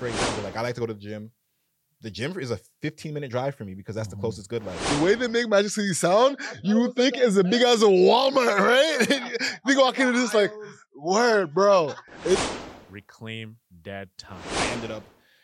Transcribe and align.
for 0.00 0.06
example, 0.08 0.42
like 0.42 0.56
I 0.56 0.62
like 0.62 0.74
to 0.74 0.80
go 0.80 0.86
to 0.86 0.94
the 0.94 0.98
gym. 1.00 1.30
The 2.00 2.10
gym 2.10 2.36
is 2.40 2.50
a 2.50 2.58
15 2.80 3.12
minute 3.12 3.30
drive 3.30 3.54
for 3.54 3.66
me 3.66 3.74
because 3.74 3.94
that's 3.94 4.08
the 4.08 4.16
Mhm. 4.16 4.20
closest 4.20 4.50
GoodLife. 4.50 4.98
The 4.98 5.04
way 5.04 5.14
they 5.14 5.28
make 5.28 5.46
Magic 5.48 5.70
City 5.70 5.92
sound, 5.92 6.38
you 6.62 6.78
would 6.80 6.96
think 6.96 7.14
it's 7.18 7.36
as 7.36 7.42
big 7.42 7.60
as 7.60 7.82
a 7.82 7.86
Walmart, 7.86 8.58
right? 8.58 9.60
you 9.66 9.78
walk 9.78 9.98
into 9.98 10.12
this 10.12 10.32
like, 10.32 10.50
word, 10.96 11.52
bro. 11.54 11.92
It's 12.24 12.40
Reclaim 12.88 13.58
dead 13.82 14.08
time. 14.18 14.40
I 14.56 14.66
ended 14.68 14.90
up, 14.90 15.02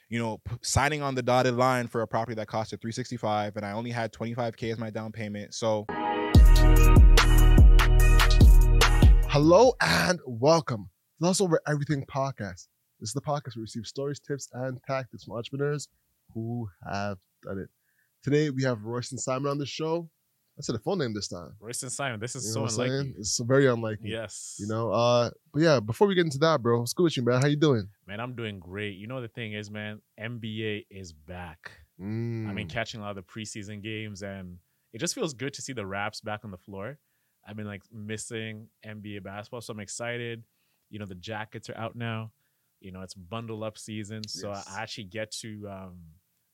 you 0.08 0.18
know, 0.18 0.38
p- 0.38 0.56
signing 0.62 1.00
on 1.02 1.14
the 1.14 1.22
dotted 1.22 1.54
line 1.54 1.86
for 1.86 2.00
a 2.00 2.08
property 2.08 2.34
that 2.36 2.48
costed 2.48 2.80
365 2.80 3.56
and 3.56 3.64
I 3.66 3.72
only 3.72 3.90
had 3.90 4.12
25k 4.12 4.72
as 4.72 4.78
my 4.78 4.88
down 4.90 5.12
payment. 5.12 5.52
So 5.54 5.84
hello 9.28 9.74
and 9.82 10.18
welcome. 10.26 10.88
It's 11.20 11.26
also 11.26 11.44
over 11.44 11.60
Everything 11.68 12.04
Podcast. 12.06 12.66
This 13.00 13.10
is 13.10 13.14
the 13.14 13.20
podcast 13.20 13.56
where 13.56 13.60
we 13.60 13.62
receive 13.62 13.86
stories, 13.86 14.18
tips, 14.20 14.48
and 14.52 14.80
tactics 14.86 15.24
from 15.24 15.34
entrepreneurs 15.36 15.88
who 16.32 16.68
have 16.90 17.18
done 17.42 17.58
it. 17.58 17.68
Today 18.22 18.50
we 18.50 18.62
have 18.64 18.82
Royston 18.84 19.18
Simon 19.18 19.50
on 19.50 19.58
the 19.58 19.66
show. 19.66 20.08
I 20.58 20.62
said 20.62 20.74
the 20.74 20.78
full 20.78 20.96
name 20.96 21.12
this 21.12 21.28
time. 21.28 21.50
Royston 21.60 21.90
Simon, 21.90 22.18
this 22.18 22.34
is 22.34 22.46
You 22.46 22.52
so 22.52 22.60
know 22.62 22.68
saying? 22.68 22.90
unlikely. 22.92 23.14
It's 23.18 23.36
so 23.36 23.44
very 23.44 23.66
unlikely. 23.66 24.10
Yes. 24.10 24.56
You 24.58 24.66
know, 24.68 24.90
uh, 24.90 25.30
but 25.52 25.60
yeah, 25.60 25.80
before 25.80 26.08
we 26.08 26.14
get 26.14 26.24
into 26.24 26.38
that, 26.38 26.62
bro, 26.62 26.80
what's 26.80 26.94
good 26.94 27.02
with 27.04 27.16
you, 27.18 27.22
man? 27.24 27.42
How 27.42 27.48
you 27.48 27.56
doing? 27.56 27.88
man, 28.06 28.20
I'm 28.20 28.34
doing 28.34 28.58
great. 28.58 28.96
You 28.96 29.06
know 29.06 29.20
the 29.20 29.28
thing 29.28 29.52
is, 29.52 29.70
man, 29.70 30.00
NBA 30.18 30.86
is 30.90 31.12
back. 31.12 31.72
I 31.98 32.02
Mm. 32.02 32.54
mean, 32.54 32.68
catching 32.68 33.00
a 33.00 33.02
lot 33.02 33.10
of 33.10 33.16
the 33.16 33.22
preseason 33.22 33.82
games, 33.82 34.22
and 34.22 34.58
it 34.94 34.98
just 34.98 35.14
feels 35.14 35.34
good 35.34 35.52
to 35.54 35.62
see 35.62 35.72
the 35.74 35.84
Raps 35.86 36.20
back 36.22 36.44
on 36.44 36.50
the 36.50 36.58
floor. 36.58 36.98
I've 37.46 37.56
been 37.56 37.66
like 37.66 37.82
missing 37.92 38.68
NBA 38.84 39.22
basketball, 39.22 39.60
so 39.60 39.72
I'm 39.72 39.80
excited. 39.80 40.42
You 40.88 40.98
know, 40.98 41.06
the 41.06 41.14
jackets 41.14 41.68
are 41.68 41.76
out 41.76 41.96
now. 41.96 42.32
You 42.80 42.92
know, 42.92 43.02
it's 43.02 43.14
bundle 43.14 43.64
up 43.64 43.78
season, 43.78 44.26
so 44.28 44.50
Yes. 44.50 44.66
I 44.70 44.82
actually 44.82 45.04
get 45.04 45.30
to 45.42 45.68
um, 45.68 45.98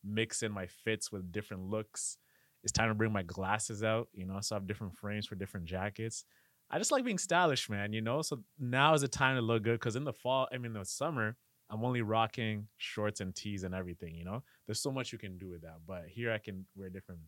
mix 0.05 0.43
in 0.43 0.53
my 0.53 0.67
fits 0.67 1.11
with 1.11 1.33
different 1.33 1.65
looks. 1.65 2.19
It's 2.63 2.73
time 2.73 2.89
to 2.89 2.95
bring 2.95 3.13
my 3.13 3.23
glasses 3.23 3.83
out. 3.83 4.09
You 4.13 4.27
know, 4.27 4.39
so 4.41 4.55
I 4.55 4.59
have 4.59 4.67
different 4.67 4.97
frames 4.97 5.27
for 5.27 5.35
different 5.35 5.67
jackets. 5.67 6.25
I 6.71 6.79
just 6.79 6.93
like 6.93 7.05
being 7.05 7.19
stylish, 7.19 7.69
man. 7.69 7.93
You 7.93 8.01
know, 8.01 8.23
so 8.23 8.43
now 8.59 8.95
is 8.95 9.03
the 9.03 9.09
time 9.09 9.37
to 9.37 9.43
look 9.43 9.63
good 9.63 9.79
because 9.79 9.97
in 9.97 10.05
the 10.05 10.13
fall, 10.13 10.49
I 10.53 10.59
mean, 10.59 10.73
the 10.73 10.85
summer, 10.85 11.37
I'm 11.69 11.85
only 11.85 12.03
rocking 12.03 12.69
shorts 12.79 13.21
and 13.21 13.35
tees 13.35 13.65
and 13.65 13.75
everything. 13.75 14.15
You 14.15 14.25
know, 14.25 14.43
there's 14.67 14.81
so 14.81 14.91
much 14.91 15.13
you 15.13 15.19
can 15.19 15.39
do 15.39 15.49
with 15.49 15.63
that. 15.63 15.79
But 15.87 16.05
here 16.09 16.33
I 16.33 16.39
can 16.39 16.67
wear 16.75 16.89
different 16.89 17.21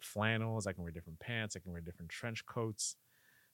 flannels, 0.00 0.66
I 0.66 0.72
can 0.72 0.82
wear 0.82 0.92
different 0.92 1.20
pants, 1.20 1.56
I 1.56 1.60
can 1.60 1.72
wear 1.72 1.80
different 1.80 2.10
trench 2.10 2.44
coats. 2.46 2.96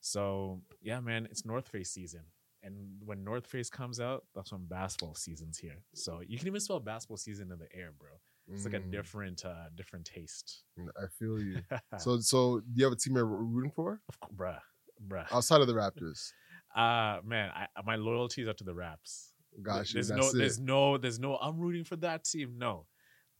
So 0.00 0.62
yeah, 0.80 1.00
man, 1.00 1.26
it's 1.30 1.44
North 1.44 1.68
Face 1.68 1.90
season. 1.90 2.22
And 2.62 2.74
when 3.04 3.22
North 3.22 3.46
Face 3.46 3.70
comes 3.70 4.00
out, 4.00 4.24
that's 4.34 4.52
when 4.52 4.64
basketball 4.66 5.14
season's 5.14 5.58
here. 5.58 5.76
So 5.94 6.20
you 6.26 6.38
can 6.38 6.48
even 6.48 6.60
smell 6.60 6.80
basketball 6.80 7.16
season 7.16 7.52
in 7.52 7.58
the 7.58 7.68
air, 7.72 7.92
bro. 7.98 8.08
It's 8.52 8.64
like 8.64 8.74
a 8.74 8.80
Mm, 8.80 8.90
different 8.90 9.44
uh 9.44 9.68
different 9.76 10.06
taste. 10.06 10.64
I 10.78 11.06
feel 11.18 11.38
you. 11.38 11.60
So, 11.98 12.18
so 12.20 12.60
do 12.60 12.66
you 12.74 12.84
have 12.84 12.92
a 12.92 12.96
team 12.96 13.14
you're 13.16 13.26
rooting 13.26 13.70
for 13.70 14.00
of 14.08 14.20
course, 14.20 14.32
bruh. 14.36 14.60
Bruh. 15.06 15.26
outside 15.32 15.60
of 15.60 15.66
the 15.66 15.74
Raptors? 15.74 16.32
Uh 16.76 17.20
man, 17.24 17.50
I, 17.54 17.66
my 17.84 17.96
loyalties 17.96 18.46
are 18.46 18.52
to 18.54 18.64
the 18.64 18.74
Raps. 18.74 19.32
Gosh, 19.62 19.92
there's 19.92 20.10
no, 20.10 20.28
it. 20.28 20.34
there's 20.36 20.58
no, 20.60 20.98
there's 20.98 21.18
no. 21.18 21.36
I'm 21.36 21.58
rooting 21.58 21.84
for 21.84 21.96
that 21.96 22.24
team. 22.24 22.54
No, 22.58 22.86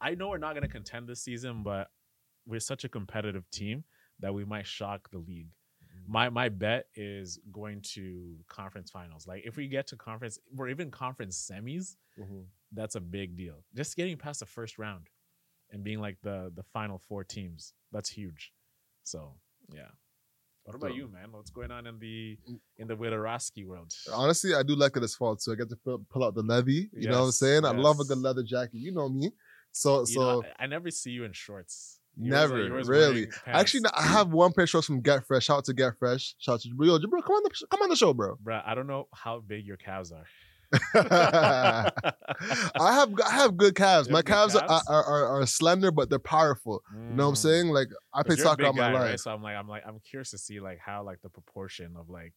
I 0.01 0.15
know 0.15 0.29
we're 0.31 0.39
not 0.39 0.55
gonna 0.55 0.69
contend 0.69 1.09
this 1.09 1.23
season, 1.23 1.63
but 1.63 1.89
we're 2.47 2.61
such 2.61 2.85
a 2.85 2.89
competitive 2.89 3.49
team 3.51 3.85
that 4.21 4.33
we 4.33 4.45
might 4.45 4.67
shock 4.67 5.11
the 5.11 5.19
league. 5.19 5.51
Mm-hmm. 6.09 6.13
My 6.13 6.29
my 6.31 6.49
bet 6.49 6.87
is 6.95 7.39
going 7.53 7.83
to 7.95 8.37
conference 8.49 8.91
finals. 8.91 9.27
Like 9.27 9.43
if 9.45 9.57
we 9.57 9.69
get 9.69 9.87
to 9.89 9.97
conference 9.97 10.39
or 10.57 10.69
even 10.69 10.91
conference 10.91 11.37
semis, 11.51 11.97
Mhm. 12.19 12.47
that's 12.73 12.95
a 12.97 13.01
big 13.01 13.37
deal. 13.37 13.65
Just 13.75 13.97
getting 13.97 14.17
past 14.17 14.41
the 14.41 14.47
first 14.47 14.79
round 14.79 15.09
and 15.71 15.85
being 15.85 16.01
like 16.01 16.19
the 16.23 16.51
the 16.55 16.63
final 16.63 16.99
four 16.99 17.25
teams, 17.25 17.75
that's 17.93 18.11
huge. 18.11 18.53
So 19.05 19.35
yeah. 19.73 19.91
What 20.65 20.75
about 20.75 20.95
you, 20.95 21.09
man? 21.09 21.33
What's 21.33 21.51
going 21.51 21.71
on 21.71 21.87
in 21.87 21.99
the 21.99 22.39
in 22.77 22.89
the 22.89 22.95
Widorowski 22.97 23.65
world? 23.65 23.95
Honestly, 24.13 24.55
I 24.55 24.63
do 24.63 24.75
like 24.77 24.97
it 24.99 25.03
as 25.03 25.15
fall 25.15 25.35
too. 25.35 25.53
I 25.53 25.55
get 25.55 25.71
to 25.71 25.77
pull, 25.77 26.05
pull 26.11 26.25
out 26.25 26.35
the 26.35 26.43
levy. 26.43 26.91
You 26.93 27.09
know 27.09 27.17
what 27.17 27.21
I'm 27.21 27.27
Yes, 27.29 27.39
saying? 27.39 27.65
I 27.65 27.71
love 27.71 28.01
a 28.01 28.05
good 28.05 28.19
leather 28.19 28.43
jacket. 28.43 28.75
You 28.75 28.93
know 28.93 29.09
me. 29.09 29.33
So, 29.73 30.01
You 30.01 30.07
so 30.07 30.21
know, 30.21 30.45
I, 30.59 30.65
I 30.65 30.67
never 30.67 30.91
see 30.91 31.11
you 31.11 31.25
in 31.25 31.33
shorts. 31.33 31.98
Never 32.19 32.83
really. 32.85 33.29
Actually, 33.47 33.81
no, 33.81 33.91
I 33.97 34.03
have 34.03 34.33
one 34.33 34.53
pair 34.53 34.65
of 34.65 34.71
shorts 34.71 34.87
from 34.87 35.01
Get 35.01 35.27
Fresh. 35.27 35.45
Shout 35.45 35.59
out 35.59 35.65
to 35.67 35.73
Get 35.75 35.97
Fresh. 35.99 36.35
Shout 36.39 36.55
out 36.55 36.61
to 36.63 36.75
Bro, 36.75 36.99
bro, 37.09 37.23
come 37.23 37.35
on, 37.37 37.43
the, 37.45 37.67
come 37.71 37.83
on 37.83 37.89
the 37.89 37.97
show, 37.97 38.13
bro. 38.13 38.37
Bruh, 38.43 38.63
I 38.67 38.75
don't 38.75 38.87
know 38.89 39.07
how 39.15 39.41
big 39.41 39.65
your 39.65 39.77
calves 39.77 40.13
are. 40.13 40.25
I 40.95 41.93
have 42.77 43.11
I 43.25 43.31
have 43.31 43.57
good 43.57 43.75
calves. 43.75 44.09
My 44.11 44.21
good 44.21 44.27
calves, 44.27 44.55
Are, 44.55 44.67
calves? 44.67 44.85
are, 44.89 45.05
are 45.05 45.41
are 45.41 45.47
slender, 45.47 45.91
but 45.91 46.11
they're 46.11 46.19
powerful. 46.19 46.83
You 47.09 47.15
know 47.17 47.25
what 47.25 47.29
I'm 47.31 47.35
Mm. 47.35 47.39
saying? 47.39 47.69
Like 47.69 47.89
I 48.13 48.23
played 48.23 48.39
you're 48.39 48.45
soccer 48.47 48.67
all 48.67 48.73
my 48.75 48.89
guy, 48.89 48.93
life. 48.93 49.03
right? 49.11 49.21
So 49.21 49.31
I'm 49.33 49.43
like, 49.43 49.57
I'm 49.57 49.69
like, 49.69 49.85
I'm 49.87 49.99
curious 50.01 50.31
to 50.33 50.39
see 50.39 50.61
like 50.61 50.79
how 50.79 51.03
like 51.05 51.21
the 51.23 51.31
proportion 51.31 51.95
of 51.97 52.11
like, 52.11 52.35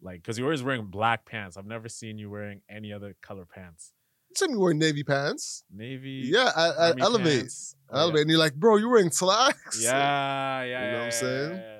like, 0.00 0.22
because 0.22 0.38
you're 0.38 0.46
always 0.46 0.62
wearing 0.62 0.86
black 0.86 1.26
pants. 1.26 1.56
I've 1.56 1.66
never 1.66 1.88
seen 1.88 2.18
you 2.18 2.30
wearing 2.30 2.62
any 2.70 2.92
other 2.92 3.16
color 3.22 3.44
pants. 3.44 3.92
See 4.36 4.48
me 4.48 4.56
wearing 4.56 4.78
navy 4.78 5.04
pants. 5.04 5.64
Navy. 5.72 6.22
Yeah, 6.32 6.50
I, 6.56 6.68
I 6.68 6.92
elevate. 6.98 7.40
pants. 7.40 7.76
Oh, 7.90 8.00
elevate. 8.00 8.22
And 8.22 8.30
you're 8.30 8.38
like, 8.38 8.54
bro, 8.54 8.76
you're 8.76 8.90
wearing 8.90 9.10
slacks. 9.10 9.82
Yeah, 9.82 9.92
yeah, 9.92 10.64
yeah. 10.64 10.84
You 10.86 10.92
know 10.92 10.98
what 10.98 11.04
I'm 11.06 11.10
saying? 11.12 11.50
yeah, 11.50 11.56
yeah. 11.56 11.76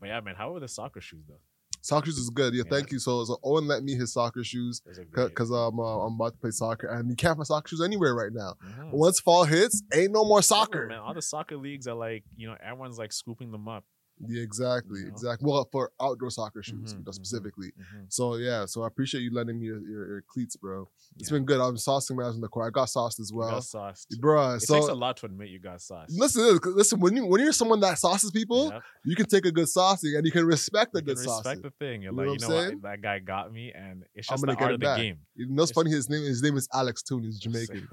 But 0.00 0.06
yeah, 0.08 0.20
man, 0.20 0.34
how 0.36 0.54
are 0.54 0.60
the 0.60 0.68
soccer 0.68 1.00
shoes 1.00 1.24
though? 1.28 1.38
Soccer 1.82 2.06
shoes 2.06 2.18
is 2.18 2.30
good. 2.30 2.52
Yeah, 2.52 2.64
Yeah. 2.66 2.70
thank 2.76 2.90
you. 2.90 2.98
So, 2.98 3.24
so 3.24 3.38
Owen 3.44 3.66
let 3.68 3.84
me 3.84 3.94
his 3.94 4.12
soccer 4.12 4.42
shoes 4.42 4.82
Those 4.84 4.98
are 4.98 5.04
great. 5.04 5.28
because 5.28 5.52
um, 5.52 5.78
uh, 5.78 6.04
I'm 6.06 6.14
about 6.14 6.32
to 6.32 6.38
play 6.38 6.50
soccer 6.50 6.88
and 6.88 7.08
you 7.08 7.14
can't 7.14 7.36
find 7.36 7.46
soccer 7.46 7.68
shoes 7.68 7.80
anywhere 7.80 8.14
right 8.14 8.32
now. 8.32 8.54
Once 8.90 9.20
fall 9.20 9.44
hits, 9.44 9.82
ain't 9.94 10.12
no 10.12 10.24
more 10.24 10.42
soccer. 10.42 10.86
man. 10.88 10.98
All 10.98 11.14
the 11.14 11.22
soccer 11.22 11.56
leagues 11.56 11.86
are 11.86 11.94
like, 11.94 12.24
you 12.36 12.48
know, 12.48 12.56
everyone's 12.60 12.98
like 12.98 13.12
scooping 13.12 13.52
them 13.52 13.68
up. 13.68 13.84
Yeah, 14.26 14.42
exactly, 14.42 15.00
You 15.00 15.06
know? 15.06 15.12
exactly. 15.12 15.46
Well, 15.50 15.68
for 15.70 15.92
outdoor 16.00 16.30
soccer 16.30 16.62
shoes, 16.62 16.94
Mhm, 16.94 16.98
you 16.98 17.04
know, 17.04 17.10
mhm. 17.10 17.14
specifically. 17.14 17.72
Mhm. 17.78 18.06
So 18.12 18.36
yeah, 18.36 18.64
so 18.64 18.82
I 18.82 18.86
appreciate 18.86 19.20
you 19.20 19.32
lending 19.32 19.58
me 19.60 19.66
your, 19.66 19.78
your, 19.80 20.06
your 20.08 20.22
cleats, 20.22 20.56
bro. 20.56 20.88
It's 21.18 21.30
Yeah. 21.30 21.36
been 21.36 21.44
good. 21.44 21.60
I'm 21.60 21.76
saucing 21.76 22.16
when 22.16 22.24
I 22.24 22.28
was 22.28 22.36
in 22.36 22.40
the 22.42 22.48
court. 22.48 22.66
I 22.66 22.70
got 22.70 22.86
sauced 22.88 23.20
as 23.20 23.30
You 23.30 23.36
well, 23.38 23.50
got 23.50 23.64
sauced. 23.64 24.10
bruh. 24.20 24.56
It 24.56 24.60
So 24.62 24.74
takes 24.74 24.88
a 24.88 24.94
lot 24.94 25.18
to 25.18 25.26
admit 25.26 25.50
you 25.50 25.58
got 25.58 25.80
sauced. 25.82 26.12
listen, 26.18 26.58
listen. 26.64 26.98
When 27.00 27.14
you 27.16 27.26
when 27.26 27.40
you're 27.42 27.52
someone 27.52 27.80
that 27.80 27.98
sauces 27.98 28.30
people, 28.30 28.70
Yep. 28.72 28.82
you 29.04 29.16
can 29.16 29.26
take 29.26 29.44
a 29.44 29.52
good 29.52 29.66
saucing 29.66 30.16
and 30.16 30.24
you 30.24 30.32
can 30.32 30.46
respect 30.46 30.94
a 30.94 30.98
You 30.98 31.02
good 31.04 31.16
can 31.16 31.24
sauce. 31.26 31.44
respect 31.44 31.62
the 31.62 31.70
thing. 31.78 32.02
You're 32.02 32.12
You 32.12 32.16
know 32.16 32.22
like, 32.22 32.30
what 32.30 32.40
you 32.40 32.46
I'm 32.46 32.50
know 32.52 32.56
what? 32.56 32.68
saying? 32.68 32.80
That 32.82 33.02
guy 33.02 33.18
got 33.18 33.52
me, 33.52 33.72
and 33.72 34.04
it's 34.14 34.30
I'm 34.30 34.34
just 34.36 34.46
gonna 34.46 34.56
the 34.58 34.64
art 34.64 34.74
of 34.74 34.80
the 34.80 34.96
game. 34.96 35.18
You 35.34 35.46
know, 35.48 35.62
it's 35.62 35.70
It's- 35.70 35.74
funny. 35.74 35.90
His 35.90 36.08
name 36.08 36.24
his 36.24 36.42
name 36.42 36.56
is 36.56 36.68
Alex 36.72 37.02
Toon. 37.02 37.22
He's 37.22 37.38
Jamaican. 37.46 37.86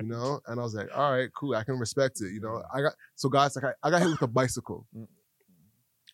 you 0.00 0.06
know, 0.06 0.40
and 0.46 0.58
I 0.58 0.62
was 0.62 0.74
like, 0.74 0.88
all 0.96 1.12
right, 1.12 1.28
cool. 1.34 1.54
I 1.54 1.64
can 1.64 1.78
respect 1.78 2.20
it. 2.22 2.32
You 2.32 2.40
know, 2.40 2.62
I 2.72 2.80
got 2.80 2.94
so 3.16 3.28
guys. 3.28 3.54
Like 3.54 3.66
I, 3.66 3.86
I 3.86 3.90
got 3.90 4.00
hit 4.00 4.10
with 4.10 4.22
a 4.22 4.26
bicycle. 4.26 4.86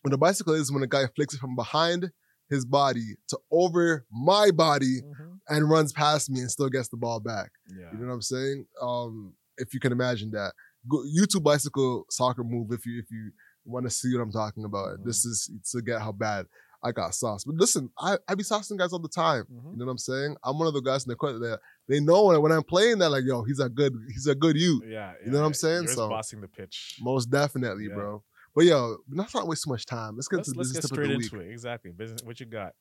When 0.05 0.11
the 0.11 0.19
bicycle 0.19 0.53
is 0.53 0.71
when 0.71 0.83
a 0.83 0.87
guy 0.87 1.07
flicks 1.15 1.33
it 1.33 1.39
from 1.39 1.55
behind 1.55 2.11
his 2.47 2.63
body 2.63 3.15
to 3.29 3.39
over 3.51 4.05
my 4.11 4.51
body 4.51 5.01
Mhm. 5.01 5.39
and 5.49 5.67
runs 5.67 5.91
past 5.93 6.29
me 6.29 6.41
and 6.41 6.51
still 6.51 6.69
gets 6.69 6.89
the 6.89 6.97
ball 6.97 7.19
back. 7.19 7.49
Yeah. 7.75 7.91
You 7.91 7.97
know 7.97 8.09
what 8.09 8.13
I'm 8.13 8.21
saying? 8.21 8.67
Um, 8.79 9.33
if 9.57 9.73
you 9.73 9.79
can 9.79 9.91
imagine 9.91 10.29
that, 10.31 10.53
Go, 10.87 11.03
YouTube 11.03 11.41
bicycle 11.41 12.05
soccer 12.11 12.43
move. 12.43 12.71
If 12.71 12.85
you 12.85 12.99
if 12.99 13.09
you 13.09 13.31
want 13.65 13.87
to 13.87 13.89
see 13.89 14.13
what 14.15 14.21
I'm 14.21 14.31
talking 14.31 14.63
about, 14.63 14.99
Mhm. 14.99 15.05
this 15.05 15.25
is 15.25 15.49
to 15.71 15.81
get 15.81 15.99
how 15.99 16.11
bad 16.11 16.45
I 16.83 16.91
got 16.91 17.15
sauce. 17.15 17.43
But 17.43 17.55
listen, 17.55 17.89
I 17.97 18.19
I 18.27 18.35
be 18.35 18.43
saucing 18.43 18.77
guys 18.77 18.93
all 18.93 18.99
the 18.99 19.09
time. 19.09 19.45
Mhm. 19.45 19.71
You 19.71 19.77
know 19.79 19.85
what 19.85 19.91
I'm 19.93 19.97
saying? 19.97 20.37
I'm 20.43 20.59
one 20.59 20.67
of 20.67 20.75
the 20.75 20.81
guys 20.81 21.03
in 21.03 21.09
the 21.09 21.15
court 21.15 21.39
that 21.39 21.59
they 21.87 21.99
know 21.99 22.25
when, 22.25 22.39
when 22.43 22.51
I'm 22.51 22.61
playing 22.61 22.99
that 22.99 23.09
like, 23.09 23.23
yo, 23.25 23.41
he's 23.41 23.59
a 23.59 23.69
good 23.69 23.93
he's 24.13 24.27
a 24.27 24.35
good 24.35 24.55
youth. 24.55 24.83
Yeah, 24.85 25.13
You 25.25 25.31
know 25.31 25.39
what 25.39 25.47
I'm 25.47 25.55
saying? 25.55 25.85
You're 25.85 25.93
So- 25.95 26.09
bossing 26.09 26.41
the 26.41 26.47
pitch. 26.47 26.99
Most 27.01 27.31
definitely, 27.31 27.87
Yeah. 27.87 27.95
bro. 27.95 28.23
But 28.55 28.65
yo, 28.65 28.97
let's 29.11 29.33
not 29.35 29.47
waste 29.47 29.63
too 29.65 29.69
much 29.71 29.85
time. 29.85 30.15
Let's 30.15 30.27
get 30.29 30.37
Let's, 30.37 30.47
into 30.49 30.55
the 30.55 30.59
let's 30.59 30.69
business 30.69 30.89
tip 30.89 30.97
of 30.97 31.03
the 31.03 31.17
week. 31.17 31.33
into 31.33 31.39
it. 31.45 31.51
Exactly. 31.51 31.91
Business. 31.91 32.23
What 32.23 32.39
you 32.39 32.45
got? 32.45 32.71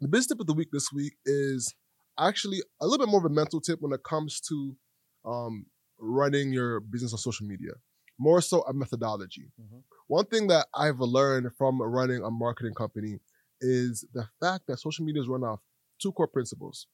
The 0.00 0.08
business 0.08 0.28
tip 0.28 0.40
of 0.40 0.46
the 0.46 0.54
week 0.54 0.68
this 0.72 0.92
week 0.92 1.14
is 1.26 1.74
actually 2.18 2.62
a 2.80 2.86
little 2.86 3.04
bit 3.04 3.10
more 3.10 3.18
of 3.18 3.24
a 3.26 3.34
mental 3.34 3.60
tip 3.60 3.80
when 3.80 3.92
it 3.92 4.02
comes 4.04 4.40
to 4.48 4.76
um, 5.24 5.66
running 5.98 6.52
your 6.52 6.80
business 6.80 7.12
on 7.12 7.18
social 7.18 7.46
media. 7.46 7.72
More 8.18 8.40
so 8.40 8.62
a 8.62 8.72
methodology. 8.72 9.50
Mhm. 9.60 9.82
One 10.06 10.26
thing 10.26 10.46
that 10.48 10.66
I've 10.74 11.00
learned 11.00 11.50
from 11.56 11.80
running 11.82 12.22
a 12.22 12.30
marketing 12.30 12.74
company 12.74 13.18
is 13.60 14.04
the 14.12 14.28
fact 14.40 14.66
that 14.68 14.78
social 14.78 15.04
media 15.04 15.22
is 15.22 15.28
run 15.28 15.42
off 15.42 15.60
two 16.00 16.12
core 16.12 16.28
principles: 16.28 16.86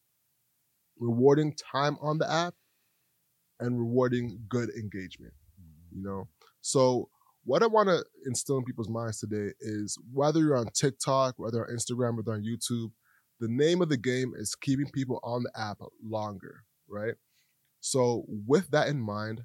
rewarding 0.99 1.55
time 1.55 1.99
on 2.00 2.19
the 2.19 2.31
app 2.31 2.55
and 3.61 3.79
rewarding 3.79 4.44
good 4.49 4.71
engagement. 4.71 5.35
You 5.91 6.03
know, 6.03 6.29
so 6.61 7.11
what 7.49 7.62
I 7.62 7.67
want 7.67 7.89
to 7.89 8.05
instill 8.27 8.59
in 8.59 8.65
people's 8.65 8.91
minds 8.91 9.21
today 9.21 9.55
is 9.59 9.97
whether 10.12 10.39
you're 10.39 10.59
on 10.59 10.69
TikTok, 10.75 11.39
whether 11.39 11.67
on 11.67 11.75
Instagram, 11.75 12.19
whether 12.19 12.33
on 12.33 12.45
YouTube, 12.45 12.91
the 13.41 13.49
name 13.49 13.81
of 13.81 13.89
the 13.89 13.97
game 13.97 14.35
is 14.37 14.55
keeping 14.55 14.91
people 14.93 15.19
on 15.23 15.45
the 15.45 15.50
app 15.59 15.79
longer, 16.05 16.65
right? 16.91 17.15
So, 17.81 18.27
with 18.29 18.71
that 18.73 18.89
in 18.89 19.00
mind, 19.00 19.41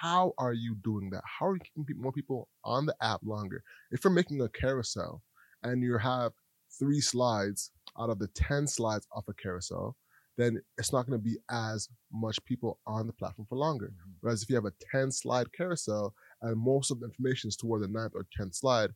how 0.00 0.32
are 0.36 0.52
you 0.52 0.74
doing 0.82 1.10
that? 1.10 1.22
How 1.38 1.46
are 1.46 1.54
you 1.54 1.60
keeping 1.76 2.02
more 2.02 2.10
people 2.10 2.48
on 2.64 2.86
the 2.86 2.96
app 3.00 3.20
longer? 3.22 3.62
If 3.92 4.02
you're 4.02 4.12
making 4.12 4.40
a 4.40 4.48
carousel 4.48 5.22
and 5.62 5.80
you 5.80 5.96
have 5.98 6.32
three 6.76 7.00
slides 7.00 7.70
out 7.96 8.10
of 8.10 8.18
the 8.18 8.28
10 8.34 8.66
slides 8.66 9.06
off 9.12 9.28
a 9.28 9.34
carousel, 9.34 9.94
then 10.36 10.60
it's 10.76 10.92
not 10.92 11.06
going 11.06 11.16
to 11.16 11.24
be 11.24 11.36
as 11.48 11.88
much 12.12 12.44
people 12.44 12.80
on 12.84 13.06
the 13.06 13.12
platform 13.12 13.46
for 13.48 13.56
longer. 13.58 13.92
Mhm. 13.92 14.14
Whereas 14.22 14.42
if 14.42 14.48
you 14.50 14.56
have 14.56 14.64
a 14.64 14.72
10 14.90 15.12
slide 15.12 15.52
carousel 15.52 16.14
and 16.42 16.58
most 16.58 16.90
of 16.90 17.00
the 17.00 17.06
information 17.06 17.48
is 17.48 17.56
toward 17.56 17.82
the 17.82 17.88
ninth 17.88 18.12
or 18.14 18.26
10th 18.38 18.54
slide, 18.54 18.90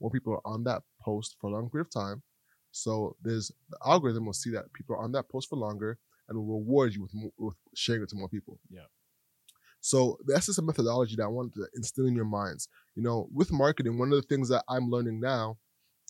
more 0.00 0.10
people 0.10 0.32
are 0.32 0.46
on 0.46 0.64
that 0.64 0.82
post 1.00 1.36
for 1.40 1.50
a 1.50 1.52
long 1.52 1.70
period 1.70 1.86
of 1.86 1.92
time. 1.92 2.22
So 2.70 3.16
there's 3.22 3.50
the 3.70 3.78
algorithm 3.84 4.26
will 4.26 4.32
see 4.32 4.50
that 4.50 4.72
people 4.72 4.94
are 4.96 5.02
on 5.02 5.12
that 5.12 5.28
post 5.28 5.48
for 5.48 5.56
longer 5.56 5.98
and 6.28 6.38
will 6.38 6.58
reward 6.60 6.94
you 6.94 7.02
with, 7.02 7.14
more, 7.14 7.32
with 7.38 7.56
sharing 7.74 8.02
it 8.02 8.08
to 8.10 8.16
more 8.16 8.28
people. 8.28 8.60
Yeah. 8.70 8.82
So 9.80 10.18
that's 10.26 10.46
just 10.46 10.58
a 10.58 10.62
methodology 10.62 11.16
that 11.16 11.24
I 11.24 11.28
wanted 11.28 11.54
to 11.54 11.68
instill 11.74 12.06
in 12.06 12.16
your 12.16 12.24
minds. 12.24 12.68
You 12.94 13.02
know, 13.02 13.28
with 13.32 13.52
marketing, 13.52 13.98
one 13.98 14.12
of 14.12 14.16
the 14.16 14.26
things 14.26 14.48
that 14.48 14.64
I'm 14.68 14.90
learning 14.90 15.20
now 15.20 15.58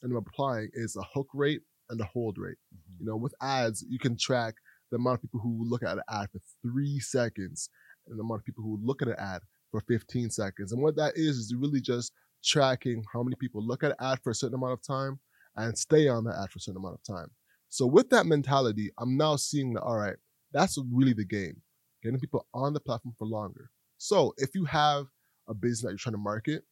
and 0.02 0.10
I'm 0.10 0.18
applying 0.18 0.70
is 0.72 0.96
a 0.96 1.02
hook 1.02 1.28
rate 1.34 1.62
and 1.90 2.00
a 2.00 2.04
hold 2.04 2.38
rate. 2.38 2.58
Mhm. 2.74 3.00
You 3.00 3.06
know, 3.06 3.16
with 3.16 3.34
ads, 3.40 3.84
you 3.88 3.98
can 3.98 4.16
track 4.16 4.54
the 4.90 4.96
amount 4.96 5.16
of 5.16 5.22
people 5.22 5.40
who 5.40 5.64
look 5.68 5.82
at 5.82 5.98
an 5.98 6.02
ad 6.08 6.30
for 6.30 6.40
three 6.62 6.98
seconds 6.98 7.68
and 8.06 8.18
the 8.18 8.22
amount 8.22 8.40
of 8.40 8.44
people 8.44 8.64
who 8.64 8.78
look 8.82 9.02
at 9.02 9.08
an 9.08 9.16
ad 9.18 9.42
for 9.70 9.80
15 9.82 10.30
seconds. 10.30 10.72
And 10.72 10.82
what 10.82 10.96
that 10.96 11.14
is, 11.16 11.36
is 11.36 11.54
really 11.54 11.80
just 11.80 12.12
tracking 12.44 13.04
how 13.12 13.22
many 13.22 13.36
people 13.36 13.64
look 13.66 13.82
at 13.82 13.90
an 13.90 13.96
ad 14.00 14.20
for 14.22 14.30
a 14.30 14.34
certain 14.34 14.54
amount 14.54 14.72
of 14.72 14.82
time 14.82 15.18
and 15.56 15.76
stay 15.76 16.08
on 16.08 16.24
the 16.24 16.30
ad 16.30 16.50
for 16.50 16.58
a 16.58 16.60
certain 16.60 16.80
amount 16.80 16.94
of 16.94 17.02
time. 17.02 17.30
So 17.68 17.86
with 17.86 18.08
that 18.10 18.26
mentality, 18.26 18.90
I'm 18.98 19.16
now 19.16 19.36
seeing 19.36 19.74
that, 19.74 19.82
all 19.82 19.96
right, 19.96 20.16
that's 20.52 20.78
really 20.92 21.12
the 21.12 21.24
game, 21.24 21.60
getting 22.02 22.18
people 22.20 22.46
on 22.54 22.72
the 22.72 22.80
platform 22.80 23.14
for 23.18 23.26
longer. 23.26 23.70
So 23.98 24.32
if 24.38 24.54
you 24.54 24.64
have 24.64 25.06
a 25.48 25.54
business 25.54 25.82
that 25.82 25.88
you're 25.90 25.98
trying 25.98 26.14
to 26.14 26.18
market, 26.18 26.64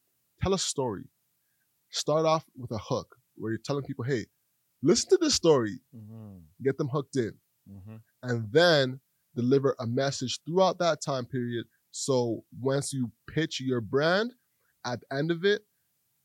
tell 0.42 0.54
a 0.54 0.58
story. 0.58 1.04
Start 1.90 2.24
off 2.24 2.44
with 2.56 2.70
a 2.70 2.78
hook 2.78 3.16
where 3.36 3.52
you're 3.52 3.58
telling 3.58 3.84
people, 3.84 4.04
hey, 4.04 4.26
listen 4.82 5.10
to 5.10 5.18
this 5.18 5.34
story, 5.34 5.80
Mhm. 5.94 6.42
get 6.62 6.78
them 6.78 6.88
hooked 6.88 7.16
in 7.16 7.38
Mhm. 7.68 8.02
and 8.22 8.50
then 8.52 9.00
deliver 9.34 9.74
a 9.78 9.86
message 9.86 10.40
throughout 10.44 10.78
that 10.78 11.02
time 11.02 11.26
period. 11.26 11.66
So 12.00 12.44
once 12.60 12.92
you 12.92 13.10
pitch 13.26 13.58
your 13.60 13.80
brand, 13.80 14.32
at 14.84 15.00
the 15.00 15.16
end 15.16 15.30
of 15.30 15.44
it, 15.44 15.62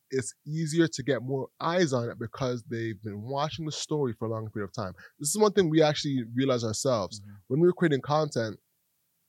it's 0.09 0.33
easier 0.45 0.85
to 0.89 1.03
get 1.03 1.21
more 1.23 1.47
eyes 1.62 1.94
on 1.94 2.09
it 2.09 2.19
because 2.19 2.62
they've 2.69 3.01
been 3.01 3.21
watching 3.21 3.65
the 3.65 3.71
story 3.71 4.13
for 4.19 4.25
a 4.27 4.29
long 4.31 4.50
period 4.50 4.68
of 4.69 4.73
time. 4.73 4.91
This 5.18 5.29
is 5.29 5.38
one 5.38 5.53
thing 5.53 5.69
we 5.69 5.81
actually 5.81 6.25
realize 6.35 6.65
ourselves. 6.65 7.21
Mhm. 7.21 7.35
When 7.47 7.59
we 7.62 7.68
were 7.68 7.73
creating 7.73 8.01
content, 8.01 8.59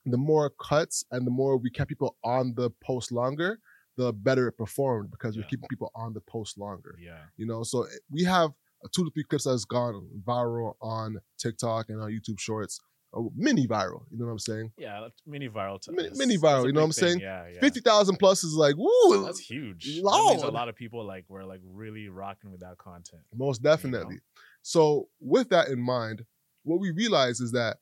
the 0.05 0.17
more 0.17 0.51
cuts 0.51 1.05
and 1.13 1.25
the 1.25 1.31
more 1.31 1.57
we 1.57 1.71
kept 1.71 1.89
people 1.89 2.17
on 2.25 2.55
the 2.55 2.71
post 2.85 3.13
longer, 3.13 3.61
the 3.97 4.13
better 4.13 4.49
it 4.49 4.57
performed 4.59 5.13
because 5.13 5.37
we're 5.37 5.45
keeping 5.51 5.69
people 5.69 5.93
on 5.95 6.13
the 6.13 6.21
post 6.23 6.59
longer 6.59 6.97
Yeah. 6.99 7.27
you 7.37 7.45
know 7.47 7.63
so 7.63 7.83
eh, 7.85 7.89
we 8.11 8.25
have 8.25 8.51
a 8.85 8.89
two 8.89 9.05
to 9.05 9.11
three 9.11 9.23
clips 9.23 9.45
that's 9.45 9.67
gone 9.67 10.09
viral 10.27 10.75
on 10.81 11.21
tiktok 11.39 11.91
and 11.91 12.01
on 12.01 12.11
youtube 12.11 12.41
shorts 12.41 12.81
oh, 13.15 13.31
mini 13.37 13.67
viral 13.67 14.03
you 14.11 14.19
know 14.19 14.25
what 14.27 14.33
i'm 14.33 14.39
saying 14.39 14.71
Yeah. 14.79 15.01
that's 15.03 15.21
Mini 15.27 15.49
viral. 15.49 15.81
To 15.83 15.93
Mini- 15.93 16.09
us. 16.11 16.19
mini 16.19 16.37
viral, 16.39 16.67
you 16.67 16.73
know 16.73 16.81
what 16.81 16.87
I'm 16.87 16.93
thing. 16.93 17.09
saying? 17.09 17.21
Yeah. 17.21 17.47
Yeah. 17.53 17.61
50000 17.61 18.17
plus 18.17 18.43
is 18.45 18.55
like 18.55 18.77
woo 18.77 19.25
That's 19.25 19.39
huge. 19.41 19.85
That 20.03 20.27
means 20.31 20.43
a 20.43 20.49
lot 20.51 20.69
of 20.69 20.77
people 20.77 21.05
like 21.07 21.25
were 21.29 21.45
like 21.45 21.61
really 21.65 22.09
rocking 22.09 22.51
with 22.51 22.61
that 22.61 22.79
content. 22.79 23.23
most 23.35 23.63
definitely 23.63 24.19
so 24.63 25.09
with 25.21 25.49
that 25.51 25.69
in 25.69 25.81
mind 25.81 26.23
what 26.65 26.81
we 26.81 26.91
realize 26.91 27.41
is 27.41 27.53
that 27.53 27.77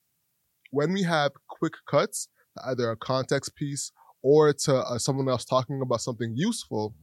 when 0.70 0.92
we 0.92 1.02
have 1.02 1.32
quick 1.48 1.74
cuts 1.88 2.28
either 2.66 2.90
a 2.90 2.96
context 2.96 3.54
piece 3.54 3.92
or 4.22 4.52
to 4.52 4.74
uh, 4.76 4.98
someone 4.98 5.28
else 5.28 5.44
talking 5.44 5.80
about 5.82 6.00
something 6.00 6.32
useful 6.36 6.94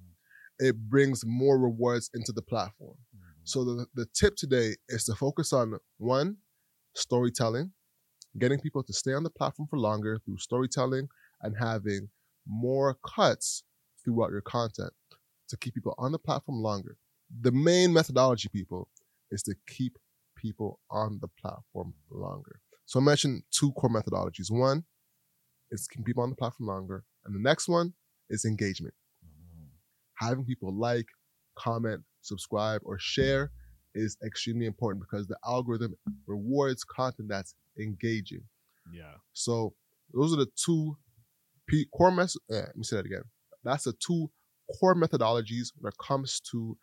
it 0.59 0.75
brings 0.89 1.23
more 1.25 1.57
rewards 1.59 2.09
into 2.13 2.31
the 2.31 2.41
platform 2.41 2.97
Mhm. 3.15 3.21
So 3.43 3.63
the, 3.63 3.85
the 3.95 4.05
tip 4.13 4.35
today 4.35 4.75
is 4.89 5.05
to 5.05 5.15
focus 5.15 5.53
on 5.53 5.77
one, 5.99 6.37
storytelling, 6.95 7.71
getting 8.39 8.59
people 8.59 8.83
to 8.83 8.93
stay 8.93 9.13
on 9.13 9.23
the 9.23 9.29
platform 9.29 9.67
for 9.69 9.79
longer 9.79 10.19
through 10.25 10.37
storytelling 10.37 11.07
and 11.41 11.55
having 11.57 12.09
more 12.45 12.97
cuts 13.05 13.63
throughout 14.03 14.31
your 14.31 14.41
content 14.41 14.93
to 15.49 15.57
keep 15.57 15.73
people 15.73 15.95
on 15.97 16.11
the 16.11 16.19
platform 16.19 16.61
longer. 16.61 16.97
The 17.41 17.51
main 17.51 17.93
methodology, 17.93 18.49
people, 18.49 18.89
is 19.31 19.43
to 19.43 19.55
keep 19.67 19.97
people 20.35 20.79
on 20.89 21.19
the 21.21 21.27
platform 21.27 21.93
longer. 22.09 22.61
So 22.85 22.99
I 22.99 23.03
mentioned 23.03 23.43
two 23.51 23.71
core 23.73 23.89
methodologies. 23.89 24.49
One 24.49 24.85
is 25.71 25.87
keeping 25.87 26.05
people 26.05 26.23
on 26.23 26.29
the 26.29 26.35
platform 26.35 26.67
longer, 26.67 27.03
and 27.25 27.35
the 27.35 27.39
next 27.39 27.67
one 27.67 27.93
is 28.29 28.45
engagement 28.45 28.93
Mhm. 29.25 29.69
having 30.15 30.45
people 30.45 30.73
like, 30.73 31.07
comment, 31.55 32.05
subscribe, 32.21 32.81
or 32.85 32.97
share 32.99 33.51
is 33.93 34.17
extremely 34.23 34.65
important 34.65 35.01
because 35.01 35.27
the 35.27 35.37
algorithm 35.43 35.95
rewards 36.27 36.83
content 36.83 37.29
that's 37.29 37.55
engaging. 37.79 38.43
Yeah. 38.91 39.15
So 39.33 39.75
those 40.13 40.33
are 40.33 40.37
the 40.37 40.47
two 40.55 40.97
P- 41.67 41.87
core 41.93 42.11
mes- 42.11 42.37
eh, 42.49 42.61
let 42.61 42.77
me 42.77 42.83
say 42.83 42.95
that 42.97 43.05
again. 43.05 43.23
That's 43.63 43.83
the 43.83 43.93
two 43.93 44.31
core 44.79 44.95
methodologies 44.95 45.67
when 45.77 45.89
it 45.89 45.97
comes 45.97 46.39
to 46.51 46.77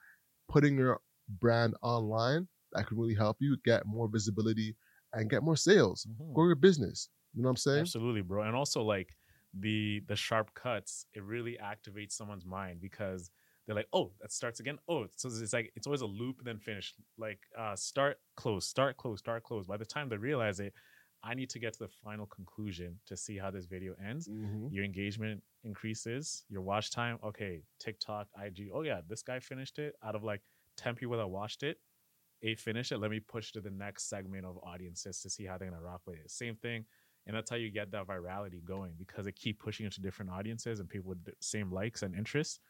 putting 0.49 0.77
your 0.77 1.01
brand 1.41 1.75
online 1.83 2.49
that 2.73 2.87
can 2.87 2.99
really 2.99 3.15
help 3.15 3.39
you 3.41 3.57
get 3.65 3.87
more 3.87 4.09
visibility 4.09 4.77
and 5.15 5.31
get 5.31 5.43
more 5.43 5.57
sales, 5.57 6.07
Mhm. 6.07 6.35
grow 6.35 6.47
your 6.47 6.55
business. 6.57 7.09
You 7.35 7.43
know 7.43 7.49
what 7.49 7.53
I'm 7.53 7.57
saying? 7.57 7.81
Absolutely, 7.81 8.21
bro. 8.23 8.43
And 8.43 8.55
also 8.57 8.83
like 8.83 9.17
the 9.55 10.01
the 10.01 10.17
sharp 10.17 10.53
cuts, 10.55 11.07
it 11.15 11.23
really 11.23 11.57
activates 11.63 12.13
someone's 12.13 12.45
mind 12.45 12.81
because 12.81 13.31
they're 13.67 13.77
like, 13.77 13.89
oh, 13.93 14.13
that 14.21 14.33
starts 14.33 14.61
again. 14.61 14.79
Oh, 14.89 15.07
so 15.17 15.29
it's 15.29 15.53
like 15.53 15.73
it's 15.75 15.87
always 15.87 16.03
a 16.03 16.07
loop 16.07 16.39
and 16.39 16.47
then 16.47 16.59
finish. 16.59 16.95
Like 17.19 17.41
uh 17.59 17.77
start, 17.77 18.19
close, 18.37 18.67
start, 18.67 18.97
close, 18.97 19.21
start, 19.21 19.43
close. 19.43 19.67
By 19.67 19.77
the 19.77 19.87
time 19.87 20.09
they 20.09 20.17
realize 20.17 20.61
it, 20.61 20.75
I 21.23 21.35
need 21.35 21.49
to 21.51 21.59
get 21.59 21.73
to 21.75 21.79
the 21.81 21.89
final 21.89 22.27
conclusion 22.27 22.99
to 23.07 23.17
see 23.17 23.39
how 23.39 23.51
this 23.51 23.65
video 23.67 23.95
ends. 24.07 24.29
Mhm. 24.29 24.69
Your 24.71 24.85
engagement 24.85 25.43
increases, 25.65 26.45
your 26.49 26.63
watch 26.63 26.91
time. 26.91 27.19
Okay, 27.25 27.63
TikTok, 27.81 28.29
IG. 28.37 28.71
Oh 28.73 28.83
yeah, 28.83 29.01
this 29.09 29.23
guy 29.23 29.41
finished 29.41 29.79
it. 29.79 29.95
Out 30.03 30.15
of 30.15 30.23
like 30.23 30.43
10 30.77 30.95
people 30.95 31.17
that 31.17 31.29
watched 31.29 31.63
it, 31.63 31.81
eight 32.43 32.61
finished 32.61 32.93
it. 32.93 32.99
Let 32.99 33.11
me 33.11 33.21
push 33.21 33.53
to 33.53 33.61
the 33.61 33.71
next 33.71 34.09
segment 34.09 34.45
of 34.45 34.59
audiences 34.63 35.21
to 35.23 35.31
see 35.31 35.45
how 35.47 35.57
they're 35.57 35.71
gonna 35.71 35.83
rock 35.83 36.03
with 36.07 36.17
it. 36.17 36.31
Same 36.31 36.57
thing 36.57 36.85
and 37.27 37.35
that's 37.35 37.49
how 37.51 37.57
you 37.57 37.71
get 37.71 37.91
that 37.91 38.07
virality 38.07 38.63
going 38.65 38.93
because 38.99 39.25
they 39.25 39.33
keep 39.33 39.59
pushing 39.59 39.87
into 39.87 40.01
different 40.01 40.31
audiences 40.31 40.81
and 40.81 40.89
people 40.89 41.09
with 41.09 41.25
the 41.25 41.33
same 41.41 41.73
likes 41.73 42.03
and 42.03 42.15
interests 42.15 42.61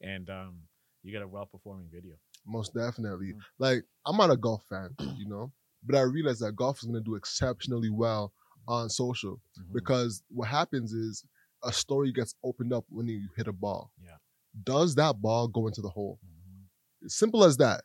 and 0.00 0.28
um 0.30 0.62
you 1.02 1.12
get 1.12 1.22
a 1.22 1.28
well-performing 1.28 1.88
video 1.92 2.14
Most 2.46 2.74
definitely. 2.74 3.32
Mhm. 3.34 3.40
Like, 3.58 3.84
I'm 4.06 4.16
not 4.16 4.30
a 4.30 4.36
golf 4.36 4.64
fan, 4.68 4.94
you 5.18 5.26
know, 5.28 5.52
but 5.82 5.96
I 5.96 6.00
realize 6.02 6.38
that 6.40 6.52
golf 6.56 6.78
is 6.78 6.84
going 6.84 6.94
to 7.02 7.04
do 7.10 7.14
exceptionally 7.14 7.90
well 7.90 8.32
on 8.68 8.88
social 8.90 9.40
Mhm. 9.58 9.72
because 9.72 10.22
what 10.28 10.48
happens 10.48 10.92
is 10.92 11.24
a 11.62 11.72
story 11.72 12.12
gets 12.12 12.34
opened 12.42 12.72
up 12.72 12.84
when 12.88 13.06
you 13.08 13.28
hit 13.36 13.48
a 13.48 13.52
ball. 13.52 13.92
Yeah. 14.02 14.16
Does 14.62 14.94
that 14.96 15.20
ball 15.20 15.48
go 15.48 15.66
into 15.66 15.80
the 15.82 15.88
hole? 15.90 16.18
Mhm. 16.24 17.08
Simple 17.10 17.44
as 17.44 17.56
that. 17.58 17.84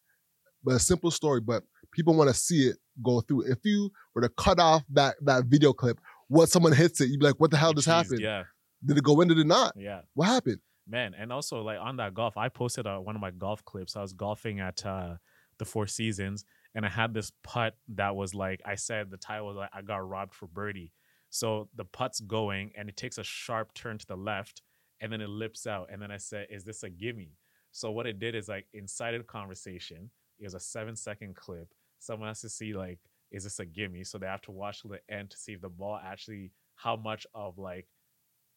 But 0.63 0.75
a 0.75 0.79
simple 0.79 1.11
story, 1.11 1.39
but 1.41 1.63
people 1.91 2.13
want 2.15 2.29
to 2.29 2.33
see 2.33 2.67
it 2.67 2.77
go 3.01 3.21
through. 3.21 3.43
If 3.51 3.59
you 3.63 3.91
were 4.13 4.21
to 4.21 4.29
cut 4.29 4.59
off 4.59 4.83
that 4.89 5.15
that 5.25 5.45
video 5.45 5.71
clip, 5.73 5.99
what 6.27 6.49
someone 6.49 6.73
hits 6.73 6.99
it, 7.01 7.09
you'd 7.09 7.19
be 7.19 7.25
like, 7.25 7.39
what 7.39 7.51
the 7.51 7.57
hell 7.57 7.73
just 7.73 7.87
happened? 7.87 8.19
yeah 8.19 8.43
Did 8.85 8.97
it 8.97 9.03
go 9.03 9.19
in? 9.21 9.27
Did 9.29 9.39
it 9.39 9.47
not? 9.47 9.73
yeah 9.77 10.01
What 10.15 10.27
happened? 10.27 10.59
Man 10.89 11.13
and 11.17 11.31
also 11.31 11.61
like 11.61 11.79
on 11.79 11.97
that 11.97 12.13
golf 12.13 12.37
i 12.37 12.49
posted 12.49 12.87
uh, 12.87 12.97
one 12.97 13.15
of 13.15 13.21
my 13.21 13.31
golf 13.31 13.63
clips. 13.65 13.95
I 13.95 14.01
was 14.01 14.13
golfing 14.13 14.59
at 14.59 14.85
uh 14.85 15.15
the 15.57 15.65
four 15.65 15.87
seasons 15.87 16.45
and 16.75 16.85
i 16.85 16.89
had 16.89 17.13
this 17.13 17.31
putt 17.43 17.75
that 17.89 18.15
was 18.15 18.33
like 18.33 18.61
i 18.65 18.75
said 18.75 19.11
the 19.11 19.17
title 19.17 19.47
was 19.47 19.57
like 19.57 19.69
i 19.73 19.81
got 19.81 20.07
robbed 20.07 20.33
for 20.33 20.47
birdie. 20.47 20.93
So 21.29 21.69
the 21.75 21.85
putt's 21.85 22.19
going 22.19 22.71
and 22.75 22.89
it 22.89 22.97
takes 22.97 23.17
a 23.17 23.23
sharp 23.23 23.73
turn 23.73 23.97
to 23.97 24.05
the 24.07 24.15
left 24.15 24.61
and 24.99 25.11
then 25.11 25.21
it 25.21 25.29
lips 25.29 25.67
out 25.67 25.89
and 25.91 26.01
then 26.01 26.11
i 26.11 26.17
said 26.17 26.47
is 26.49 26.63
this 26.63 26.83
a 26.83 26.89
gimme? 26.89 27.37
So 27.71 27.91
what 27.91 28.07
it 28.07 28.19
did 28.19 28.35
is 28.35 28.47
like 28.47 28.67
incited 28.73 29.27
conversation 29.27 30.09
it 30.39 30.45
was 30.45 30.53
a 30.53 30.59
seven 30.59 30.95
second 30.95 31.35
clip. 31.35 31.67
Someone 31.99 32.29
has 32.29 32.41
to 32.41 32.49
see 32.49 32.73
like 32.73 32.99
is 33.31 33.43
this 33.43 33.59
a 33.59 33.65
gimme? 33.65 34.03
So 34.03 34.17
they 34.17 34.25
have 34.25 34.41
to 34.41 34.51
watch 34.51 34.81
the 34.83 34.99
end 35.09 35.29
to 35.29 35.37
see 35.37 35.53
if 35.53 35.61
the 35.61 35.69
ball 35.69 35.99
actually 36.03 36.51
how 36.75 36.95
much 36.95 37.27
of 37.35 37.57
like 37.57 37.87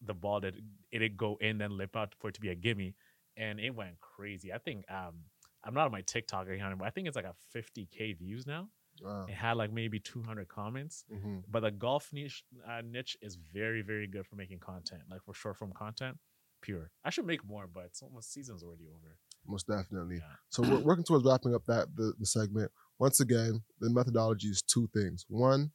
the 0.05 0.13
ball 0.13 0.39
that 0.41 0.53
it 0.91 0.99
did 0.99 1.17
go 1.17 1.37
in 1.41 1.57
then 1.57 1.77
lip 1.77 1.95
out 1.95 2.13
for 2.19 2.29
it 2.29 2.33
to 2.35 2.41
be 2.41 2.49
a 2.49 2.55
gimme 2.55 2.95
and 3.37 3.59
it 3.59 3.71
went 3.71 3.99
crazy 3.99 4.51
i 4.53 4.57
think 4.57 4.83
um 4.91 5.15
i'm 5.63 5.73
not 5.73 5.85
on 5.85 5.91
my 5.91 6.01
tiktok 6.01 6.47
account 6.49 6.77
but 6.77 6.85
i 6.85 6.89
think 6.89 7.07
it's 7.07 7.15
like 7.15 7.25
a 7.25 7.35
50k 7.53 8.13
views 8.17 8.45
now 8.45 8.67
Wow. 9.01 9.25
it 9.27 9.33
had 9.33 9.53
like 9.57 9.71
maybe 9.73 9.99
200 9.99 10.47
comments 10.47 11.03
Mhm. 11.11 11.43
but 11.49 11.61
the 11.61 11.71
golf 11.71 12.13
niche 12.13 12.43
uh, 12.67 12.81
niche 12.85 13.17
is 13.21 13.37
very 13.51 13.81
very 13.81 14.07
good 14.07 14.25
for 14.25 14.35
making 14.35 14.59
content 14.59 15.01
like 15.09 15.21
for 15.23 15.33
short 15.33 15.57
form 15.57 15.73
content 15.73 16.17
pure 16.61 16.91
i 17.03 17.09
should 17.09 17.25
make 17.25 17.43
more 17.43 17.67
but 17.67 17.85
it's 17.85 18.01
almost 18.01 18.31
season's 18.31 18.63
already 18.63 18.87
over 18.87 19.17
Most 19.47 19.67
definitely. 19.67 20.17
yeah 20.17 20.35
So 20.49 20.63
we're 20.63 20.79
working 20.89 21.03
towards 21.03 21.25
wrapping 21.25 21.53
up 21.55 21.65
that 21.65 21.87
the, 21.95 22.13
the 22.19 22.25
segment. 22.25 22.71
Once 22.99 23.19
again, 23.19 23.61
the 23.81 23.89
methodology 23.89 24.47
is 24.47 24.61
two 24.61 24.87
things. 24.93 25.25
One, 25.27 25.71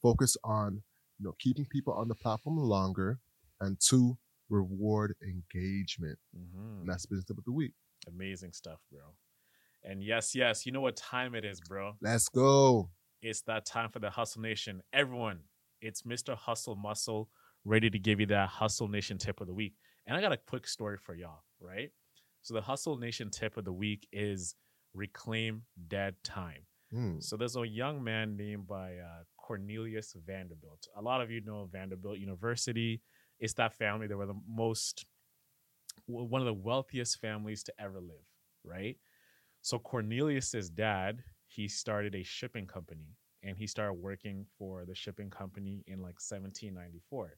focus 0.00 0.36
on 0.44 0.82
you 1.18 1.24
know 1.26 1.34
keeping 1.38 1.66
people 1.66 1.92
on 1.92 2.08
the 2.08 2.14
platform 2.14 2.56
longer, 2.56 3.18
and 3.60 3.78
two, 3.80 4.16
reward 4.48 5.14
engagement. 5.22 6.18
Mhm. 6.36 6.80
And 6.80 6.88
that's 6.88 7.06
business 7.06 7.24
tip 7.26 7.38
of 7.38 7.44
the 7.44 7.52
week. 7.52 7.72
amazing 8.08 8.50
stuff 8.50 8.80
bro 8.90 9.00
and 9.84 10.02
yes 10.02 10.34
yes 10.34 10.64
you 10.64 10.72
know 10.72 10.80
what 10.80 10.96
time 10.96 11.34
it 11.34 11.44
is 11.44 11.60
bro 11.60 11.92
Let's 12.00 12.30
go. 12.30 12.90
It's 13.20 13.42
that 13.42 13.66
time 13.66 13.90
for 13.90 13.98
the 13.98 14.08
Hustle 14.08 14.40
Nation. 14.40 14.82
Everyone, 14.94 15.40
it's 15.82 16.00
Mr. 16.04 16.34
Hustle 16.34 16.76
Muscle 16.76 17.28
ready 17.66 17.90
to 17.90 17.98
give 17.98 18.18
you 18.18 18.24
that 18.26 18.48
Hustle 18.48 18.88
Nation 18.88 19.18
tip 19.18 19.42
of 19.42 19.46
the 19.46 19.52
week. 19.52 19.74
And 20.06 20.16
I 20.16 20.22
got 20.22 20.32
a 20.32 20.38
quick 20.38 20.66
story 20.66 20.96
for 20.96 21.14
y'all, 21.14 21.44
right? 21.60 21.90
So 22.40 22.54
the 22.54 22.62
Hustle 22.62 22.96
Nation 22.96 23.28
tip 23.28 23.58
of 23.58 23.66
the 23.66 23.72
week 23.74 24.08
is 24.10 24.54
reclaim 24.94 25.62
dead 25.88 26.14
time. 26.24 26.62
Mm. 26.94 27.22
So 27.22 27.36
there's 27.36 27.56
a 27.56 27.68
young 27.68 28.02
man 28.02 28.38
named 28.38 28.66
by 28.66 28.96
uh, 28.96 29.24
Cornelius 29.36 30.16
Vanderbilt. 30.26 30.88
A 30.96 31.02
lot 31.02 31.20
of 31.20 31.30
you 31.30 31.42
know 31.42 31.68
Vanderbilt 31.70 32.18
University. 32.18 33.02
It's 33.40 33.54
that 33.54 33.74
family. 33.74 34.06
They 34.06 34.14
were 34.14 34.26
the 34.26 34.40
most, 34.48 35.06
one 36.06 36.40
of 36.40 36.46
the 36.46 36.54
wealthiest 36.54 37.18
families 37.20 37.62
to 37.64 37.72
ever 37.80 38.00
live, 38.00 38.26
right? 38.64 38.96
So 39.62 39.78
Cornelius's 39.78 40.70
dad, 40.70 41.22
he 41.46 41.68
started 41.68 42.14
a 42.14 42.22
shipping 42.22 42.66
company, 42.66 43.16
and 43.42 43.56
he 43.56 43.66
started 43.66 43.94
working 43.94 44.46
for 44.58 44.84
the 44.84 44.94
shipping 44.94 45.30
company 45.30 45.82
in 45.86 45.98
like 45.98 46.20
1794. 46.20 47.36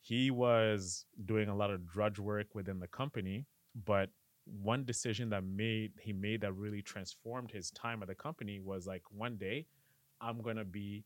He 0.00 0.30
was 0.30 1.04
doing 1.24 1.48
a 1.48 1.56
lot 1.56 1.70
of 1.70 1.86
drudge 1.86 2.18
work 2.18 2.54
within 2.54 2.78
the 2.78 2.86
company, 2.86 3.46
but 3.84 4.10
one 4.44 4.84
decision 4.84 5.28
that 5.30 5.42
made 5.42 5.92
he 6.00 6.12
made 6.12 6.40
that 6.42 6.52
really 6.52 6.80
transformed 6.82 7.50
his 7.50 7.70
time 7.72 8.00
at 8.02 8.08
the 8.08 8.14
company 8.14 8.60
was 8.60 8.86
like 8.86 9.02
one 9.10 9.36
day 9.36 9.66
I'm 10.20 10.40
going 10.40 10.56
to 10.56 10.64
be 10.64 11.04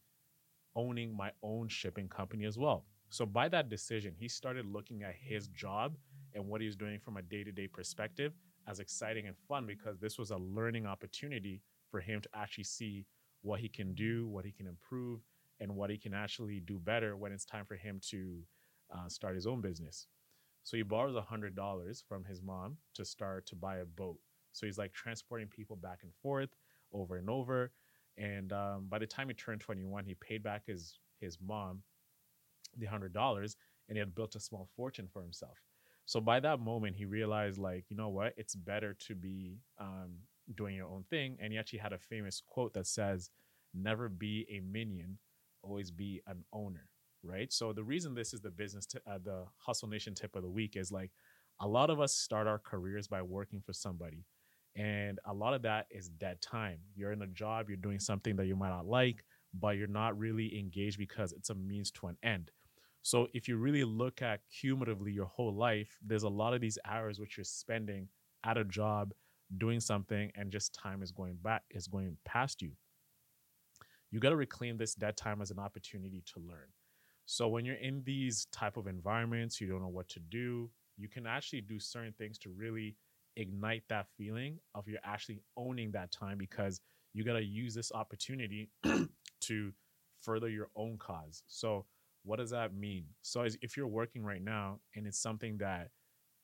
owning 0.76 1.16
my 1.16 1.30
own 1.42 1.68
shipping 1.68 2.08
company 2.08 2.44
as 2.44 2.58
well. 2.58 2.84
So 3.10 3.26
by 3.26 3.48
that 3.48 3.68
decision, 3.68 4.14
he 4.16 4.28
started 4.28 4.66
looking 4.66 5.02
at 5.02 5.16
his 5.20 5.48
job 5.48 5.96
and 6.32 6.46
what 6.46 6.60
he 6.60 6.66
was 6.68 6.76
doing 6.76 7.00
from 7.00 7.16
a 7.16 7.22
day-to-day 7.22 7.66
perspective 7.66 8.32
as 8.68 8.78
exciting 8.78 9.26
and 9.26 9.36
fun 9.48 9.66
because 9.66 9.98
this 9.98 10.16
was 10.16 10.30
a 10.30 10.36
learning 10.36 10.86
opportunity 10.86 11.60
for 11.90 11.98
him 11.98 12.20
to 12.20 12.28
actually 12.34 12.64
see 12.64 13.04
what 13.42 13.58
he 13.58 13.68
can 13.68 13.94
do, 13.94 14.28
what 14.28 14.44
he 14.44 14.52
can 14.52 14.68
improve, 14.68 15.20
and 15.58 15.74
what 15.74 15.90
he 15.90 15.98
can 15.98 16.14
actually 16.14 16.60
do 16.60 16.78
better 16.78 17.16
when 17.16 17.32
it's 17.32 17.44
time 17.44 17.64
for 17.66 17.74
him 17.74 18.00
to 18.10 18.42
uh, 18.94 19.08
start 19.08 19.34
his 19.34 19.46
own 19.46 19.60
business. 19.60 20.06
So 20.62 20.76
he 20.76 20.84
borrows 20.84 21.16
a 21.16 21.22
hundred 21.22 21.56
dollars 21.56 22.04
from 22.06 22.24
his 22.24 22.42
mom 22.42 22.76
to 22.94 23.04
start 23.04 23.44
to 23.46 23.56
buy 23.56 23.78
a 23.78 23.84
boat. 23.84 24.18
So 24.52 24.66
he's 24.66 24.78
like 24.78 24.92
transporting 24.92 25.48
people 25.48 25.74
back 25.74 26.00
and 26.02 26.12
forth 26.22 26.50
over 26.92 27.16
and 27.16 27.28
over. 27.28 27.72
And 28.18 28.52
um, 28.52 28.86
by 28.88 28.98
the 28.98 29.06
time 29.06 29.28
he 29.28 29.34
turned 29.34 29.60
21, 29.60 30.04
he 30.04 30.14
paid 30.14 30.44
back 30.44 30.66
his 30.66 30.98
his 31.20 31.38
mom 31.44 31.82
the 32.76 32.86
hundred 32.86 33.12
dollars, 33.12 33.56
and 33.88 33.96
he 33.96 34.00
had 34.00 34.14
built 34.14 34.34
a 34.34 34.40
small 34.40 34.68
fortune 34.76 35.08
for 35.12 35.22
himself. 35.22 35.58
So 36.06 36.20
by 36.20 36.40
that 36.40 36.60
moment, 36.60 36.96
he 36.96 37.04
realized, 37.04 37.58
like, 37.58 37.84
you 37.88 37.96
know 37.96 38.08
what, 38.08 38.34
it's 38.36 38.54
better 38.54 38.94
to 39.06 39.14
be 39.14 39.58
um, 39.78 40.10
doing 40.56 40.74
your 40.74 40.88
own 40.88 41.04
thing. 41.08 41.36
And 41.40 41.52
he 41.52 41.58
actually 41.58 41.78
had 41.80 41.92
a 41.92 41.98
famous 41.98 42.42
quote 42.44 42.74
that 42.74 42.86
says, 42.86 43.30
"Never 43.74 44.08
be 44.08 44.46
a 44.50 44.60
minion, 44.60 45.18
always 45.62 45.90
be 45.90 46.22
an 46.26 46.44
owner." 46.52 46.88
Right. 47.22 47.52
So 47.52 47.74
the 47.74 47.84
reason 47.84 48.14
this 48.14 48.32
is 48.32 48.40
the 48.40 48.50
business, 48.50 48.86
t- 48.86 48.98
uh, 49.06 49.18
the 49.22 49.44
hustle 49.58 49.88
nation 49.88 50.14
tip 50.14 50.34
of 50.36 50.42
the 50.42 50.48
week 50.48 50.74
is 50.74 50.90
like, 50.90 51.10
a 51.60 51.68
lot 51.68 51.90
of 51.90 52.00
us 52.00 52.14
start 52.14 52.46
our 52.46 52.58
careers 52.58 53.08
by 53.08 53.20
working 53.20 53.60
for 53.60 53.74
somebody. 53.74 54.24
And 54.74 55.18
a 55.26 55.34
lot 55.34 55.52
of 55.52 55.60
that 55.62 55.86
is 55.90 56.08
dead 56.08 56.40
time. 56.40 56.78
You're 56.96 57.12
in 57.12 57.20
a 57.20 57.26
job, 57.26 57.68
you're 57.68 57.76
doing 57.76 57.98
something 58.00 58.36
that 58.36 58.46
you 58.46 58.56
might 58.56 58.70
not 58.70 58.86
like, 58.86 59.24
but 59.52 59.76
you're 59.76 59.86
not 59.86 60.18
really 60.18 60.58
engaged 60.58 60.96
because 60.96 61.32
it's 61.32 61.50
a 61.50 61.54
means 61.54 61.90
to 61.90 62.06
an 62.06 62.16
end. 62.22 62.52
So 63.02 63.28
if 63.32 63.48
you 63.48 63.56
really 63.56 63.84
look 63.84 64.22
at 64.22 64.40
cumulatively 64.50 65.12
your 65.12 65.26
whole 65.26 65.54
life, 65.54 65.98
there's 66.04 66.22
a 66.22 66.28
lot 66.28 66.54
of 66.54 66.60
these 66.60 66.78
hours 66.84 67.18
which 67.18 67.36
you're 67.36 67.44
spending 67.44 68.08
at 68.44 68.58
a 68.58 68.64
job 68.64 69.12
doing 69.58 69.80
something 69.80 70.30
and 70.36 70.52
just 70.52 70.74
time 70.74 71.02
is 71.02 71.10
going 71.10 71.36
back 71.42 71.62
is 71.70 71.88
going 71.88 72.16
past 72.24 72.62
you. 72.62 72.72
You 74.10 74.20
got 74.20 74.30
to 74.30 74.36
reclaim 74.36 74.76
this 74.76 74.94
dead 74.94 75.16
time 75.16 75.40
as 75.40 75.50
an 75.50 75.58
opportunity 75.58 76.22
to 76.34 76.40
learn. 76.40 76.68
So 77.26 77.48
when 77.48 77.64
you're 77.64 77.76
in 77.76 78.02
these 78.04 78.46
type 78.52 78.76
of 78.76 78.86
environments, 78.86 79.60
you 79.60 79.68
don't 79.68 79.82
know 79.82 79.88
what 79.88 80.08
to 80.10 80.20
do, 80.20 80.70
you 80.96 81.08
can 81.08 81.26
actually 81.26 81.60
do 81.60 81.78
certain 81.78 82.12
things 82.18 82.38
to 82.38 82.50
really 82.50 82.96
ignite 83.36 83.84
that 83.88 84.06
feeling 84.16 84.58
of 84.74 84.88
you're 84.88 84.98
actually 85.04 85.40
owning 85.56 85.92
that 85.92 86.10
time 86.10 86.38
because 86.38 86.80
you 87.14 87.24
got 87.24 87.34
to 87.34 87.44
use 87.44 87.74
this 87.74 87.92
opportunity 87.92 88.68
to 89.40 89.72
further 90.20 90.48
your 90.48 90.68
own 90.76 90.98
cause. 90.98 91.42
So 91.46 91.86
what 92.24 92.38
does 92.38 92.50
that 92.50 92.74
mean? 92.74 93.04
So 93.22 93.46
if 93.62 93.76
you're 93.76 93.86
working 93.86 94.22
right 94.22 94.42
now 94.42 94.80
and 94.94 95.06
it's 95.06 95.18
something 95.18 95.58
that 95.58 95.88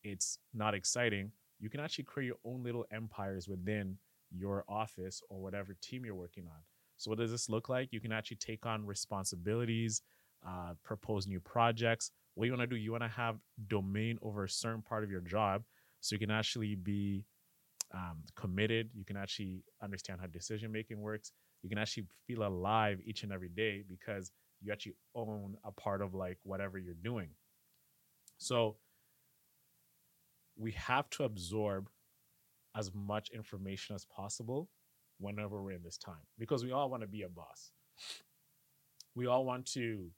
it's 0.02 0.38
not 0.54 0.74
exciting, 0.74 1.32
you 1.58 1.70
can 1.70 1.80
actually 1.80 2.04
create 2.04 2.26
your 2.26 2.36
own 2.44 2.62
little 2.62 2.86
empires 2.92 3.48
within 3.48 3.98
your 4.30 4.64
office 4.68 5.22
or 5.28 5.40
whatever 5.40 5.76
team 5.82 6.04
you're 6.04 6.14
working 6.14 6.44
on. 6.46 6.60
So 6.96 7.10
what 7.10 7.18
does 7.18 7.30
this 7.30 7.48
look 7.48 7.68
like? 7.68 7.92
You 7.92 8.00
can 8.00 8.12
actually 8.12 8.38
take 8.38 8.64
on 8.66 8.86
responsibilities, 8.86 10.02
uh, 10.46 10.74
propose 10.82 11.26
new 11.26 11.40
projects. 11.40 12.10
What 12.34 12.46
you 12.46 12.52
want 12.52 12.62
to 12.62 12.66
do, 12.66 12.76
you 12.76 12.92
want 12.92 13.04
to 13.04 13.08
have 13.08 13.36
domain 13.68 14.18
over 14.22 14.44
a 14.44 14.48
certain 14.48 14.82
part 14.82 15.04
of 15.04 15.10
your 15.10 15.20
job 15.20 15.62
so 16.00 16.14
you 16.14 16.20
can 16.20 16.30
actually 16.30 16.74
be 16.74 17.24
um, 17.94 18.22
committed. 18.34 18.90
You 18.94 19.04
can 19.04 19.16
actually 19.16 19.62
understand 19.82 20.20
how 20.20 20.26
decision 20.26 20.72
making 20.72 21.00
works. 21.00 21.32
You 21.62 21.68
can 21.68 21.78
actually 21.78 22.06
feel 22.26 22.46
alive 22.46 23.00
each 23.04 23.22
and 23.22 23.32
every 23.32 23.48
day 23.48 23.82
because 23.88 24.32
you 24.66 24.72
actually 24.72 24.96
own 25.14 25.56
a 25.64 25.70
part 25.70 26.02
of 26.02 26.14
like 26.14 26.38
whatever 26.42 26.76
you're 26.76 26.94
doing. 26.94 27.28
So 28.38 28.76
we 30.56 30.72
have 30.72 31.08
to 31.10 31.24
absorb 31.24 31.88
as 32.76 32.90
much 32.92 33.30
information 33.30 33.94
as 33.94 34.04
possible 34.04 34.68
whenever 35.18 35.62
we're 35.62 35.72
in 35.72 35.82
this 35.82 35.96
time 35.96 36.26
because 36.38 36.64
we 36.64 36.72
all 36.72 36.90
want 36.90 37.02
to 37.02 37.06
be 37.06 37.22
a 37.22 37.28
boss. 37.28 37.70
We 39.14 39.26
all 39.26 39.44
want 39.44 39.66
to 39.72 40.10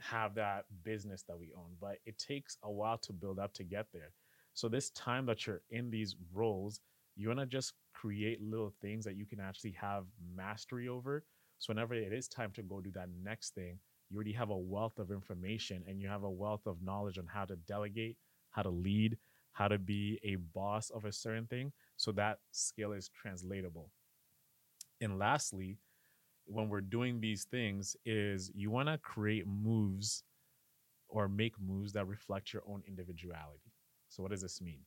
have 0.00 0.36
that 0.36 0.64
business 0.84 1.24
that 1.28 1.38
we 1.38 1.50
own, 1.56 1.76
but 1.80 1.98
it 2.06 2.18
takes 2.18 2.56
a 2.62 2.70
while 2.70 2.98
to 2.98 3.12
build 3.12 3.38
up 3.38 3.52
to 3.54 3.64
get 3.64 3.86
there. 3.92 4.12
So 4.54 4.68
this 4.68 4.90
time 4.90 5.26
that 5.26 5.46
you're 5.46 5.62
in 5.70 5.90
these 5.90 6.16
roles, 6.32 6.80
you 7.16 7.28
want 7.28 7.40
to 7.40 7.46
just 7.46 7.74
create 7.92 8.40
little 8.40 8.72
things 8.80 9.04
that 9.04 9.16
you 9.16 9.26
can 9.26 9.40
actually 9.40 9.72
have 9.72 10.04
mastery 10.34 10.88
over. 10.88 11.24
So 11.62 11.70
whenever 11.70 11.94
it 11.94 12.12
is 12.12 12.26
time 12.26 12.50
to 12.54 12.62
go 12.62 12.80
do 12.80 12.90
that 12.90 13.08
next 13.22 13.54
thing, 13.54 13.78
you 14.10 14.16
already 14.16 14.32
have 14.32 14.50
a 14.50 14.58
wealth 14.58 14.98
of 14.98 15.12
information 15.12 15.84
and 15.86 16.02
you 16.02 16.08
have 16.08 16.24
a 16.24 16.30
wealth 16.30 16.66
of 16.66 16.82
knowledge 16.82 17.18
on 17.18 17.26
how 17.32 17.44
to 17.44 17.54
delegate, 17.54 18.16
how 18.50 18.62
to 18.62 18.68
lead, 18.68 19.16
how 19.52 19.68
to 19.68 19.78
be 19.78 20.18
a 20.24 20.34
boss 20.34 20.90
of 20.90 21.04
a 21.04 21.12
certain 21.12 21.46
thing. 21.46 21.70
So 21.96 22.10
that 22.12 22.38
skill 22.50 22.90
is 22.90 23.08
translatable. 23.10 23.90
And 25.00 25.20
lastly, 25.20 25.78
when 26.46 26.68
we're 26.68 26.80
doing 26.80 27.20
these 27.20 27.44
things 27.44 27.96
is 28.04 28.50
you 28.56 28.72
want 28.72 28.88
to 28.88 28.98
create 28.98 29.46
moves 29.46 30.24
or 31.08 31.28
make 31.28 31.54
moves 31.60 31.92
that 31.92 32.08
reflect 32.08 32.52
your 32.52 32.62
own 32.66 32.82
individuality. 32.88 33.70
So 34.08 34.24
what 34.24 34.32
does 34.32 34.42
this 34.42 34.60
mean? 34.60 34.80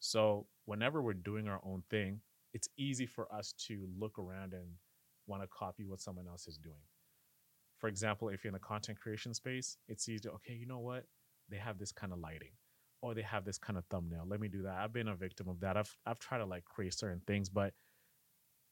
So 0.00 0.46
whenever 0.64 1.02
we're 1.02 1.12
doing 1.12 1.48
our 1.48 1.60
own 1.66 1.82
thing, 1.90 2.22
it's 2.54 2.70
easy 2.78 3.04
for 3.04 3.30
us 3.30 3.52
to 3.66 3.86
look 3.98 4.18
around 4.18 4.54
and 4.54 4.68
want 5.28 5.42
to 5.42 5.48
copy 5.48 5.84
what 5.84 6.00
someone 6.00 6.26
else 6.26 6.46
is 6.46 6.58
doing. 6.58 6.82
For 7.78 7.88
example, 7.88 8.28
if 8.28 8.42
you're 8.42 8.50
in 8.50 8.54
the 8.54 8.58
content 8.58 8.98
creation 9.00 9.34
space, 9.34 9.76
it's 9.88 10.08
easy 10.08 10.20
to, 10.20 10.30
okay, 10.32 10.54
you 10.54 10.66
know 10.66 10.80
what? 10.80 11.04
They 11.48 11.58
have 11.58 11.78
this 11.78 11.92
kind 11.92 12.12
of 12.12 12.18
lighting 12.18 12.52
or 13.00 13.14
they 13.14 13.22
have 13.22 13.44
this 13.44 13.58
kind 13.58 13.78
of 13.78 13.84
thumbnail. 13.86 14.24
Let 14.26 14.40
me 14.40 14.48
do 14.48 14.62
that. 14.62 14.74
I've 14.74 14.92
been 14.92 15.08
a 15.08 15.14
victim 15.14 15.48
of 15.48 15.60
that. 15.60 15.76
I've 15.76 15.94
I've 16.04 16.18
tried 16.18 16.38
to 16.38 16.46
like 16.46 16.64
create 16.64 16.94
certain 16.94 17.22
things, 17.26 17.48
but 17.48 17.72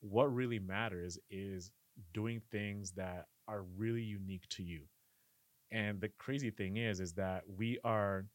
what 0.01 0.35
really 0.35 0.59
matters 0.59 1.19
is 1.31 1.71
doing 2.13 2.43
things 2.51 2.93
that 2.93 3.27
are 3.49 3.63
really 3.77 4.03
unique 4.03 4.49
to 4.51 4.63
you. 4.63 4.83
And 5.71 6.01
the 6.01 6.11
crazy 6.19 6.51
thing 6.51 6.77
is 6.77 7.01
is 7.01 7.15
that 7.15 7.45
we 7.47 7.79
are 7.85 8.27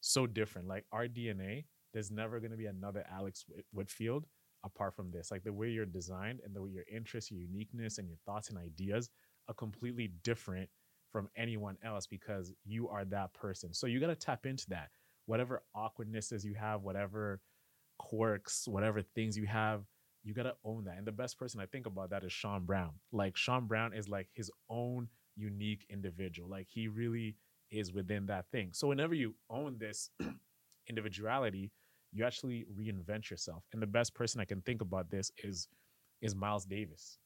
so 0.00 0.26
different. 0.26 0.68
Like 0.68 0.84
our 0.92 1.06
DNA, 1.06 1.64
there's 1.92 2.10
never 2.10 2.40
going 2.40 2.50
to 2.50 2.56
be 2.56 2.66
another 2.66 3.04
Alex 3.10 3.44
Whitfield 3.72 4.26
apart 4.64 4.94
from 4.94 5.10
this. 5.10 5.30
Like 5.30 5.44
the 5.44 5.52
way 5.52 5.68
you're 5.68 5.86
designed 5.86 6.40
and 6.44 6.54
the 6.54 6.62
way 6.62 6.70
your 6.70 6.84
interests, 6.92 7.30
your 7.30 7.40
uniqueness, 7.40 7.98
and 7.98 8.08
your 8.08 8.18
thoughts 8.24 8.48
and 8.48 8.58
ideas 8.58 9.10
are 9.48 9.54
completely 9.54 10.12
different 10.22 10.68
from 11.10 11.28
anyone 11.36 11.76
else 11.84 12.06
because 12.06 12.52
you 12.64 12.88
are 12.88 13.04
that 13.06 13.34
person. 13.34 13.72
So 13.74 13.86
you 13.86 14.00
got 14.00 14.06
to 14.06 14.16
tap 14.16 14.46
into 14.46 14.68
that. 14.70 14.90
Whatever 15.26 15.62
awkwardnesses 15.74 16.44
you 16.44 16.54
have, 16.54 16.82
whatever 16.82 17.40
quirks, 17.98 18.66
whatever 18.66 19.02
things 19.02 19.36
you 19.36 19.46
have, 19.46 19.82
you 20.24 20.34
got 20.34 20.44
to 20.44 20.54
own 20.64 20.84
that. 20.84 20.96
And 20.96 21.06
the 21.06 21.12
best 21.12 21.38
person 21.38 21.60
I 21.60 21.66
think 21.66 21.86
about 21.86 22.10
that 22.10 22.24
is 22.24 22.32
Sean 22.32 22.64
Brown. 22.64 22.92
Like 23.12 23.36
Sean 23.36 23.66
Brown 23.66 23.92
is 23.92 24.08
like 24.08 24.28
his 24.32 24.50
own 24.70 25.08
unique 25.36 25.84
individual. 25.90 26.48
Like 26.48 26.68
he 26.70 26.88
really 26.88 27.36
is 27.70 27.92
within 27.92 28.26
that 28.26 28.46
thing. 28.50 28.70
So 28.72 28.88
whenever 28.88 29.14
you 29.14 29.34
own 29.50 29.76
this 29.78 30.10
individuality, 30.88 31.70
you 32.12 32.24
actually 32.24 32.66
reinvent 32.78 33.30
yourself. 33.30 33.64
And 33.72 33.82
the 33.82 33.86
best 33.86 34.14
person 34.14 34.40
I 34.40 34.44
can 34.44 34.60
think 34.62 34.82
about 34.82 35.10
this 35.10 35.30
is 35.42 35.68
is 36.20 36.34
Miles 36.34 36.64
Davis. 36.64 37.18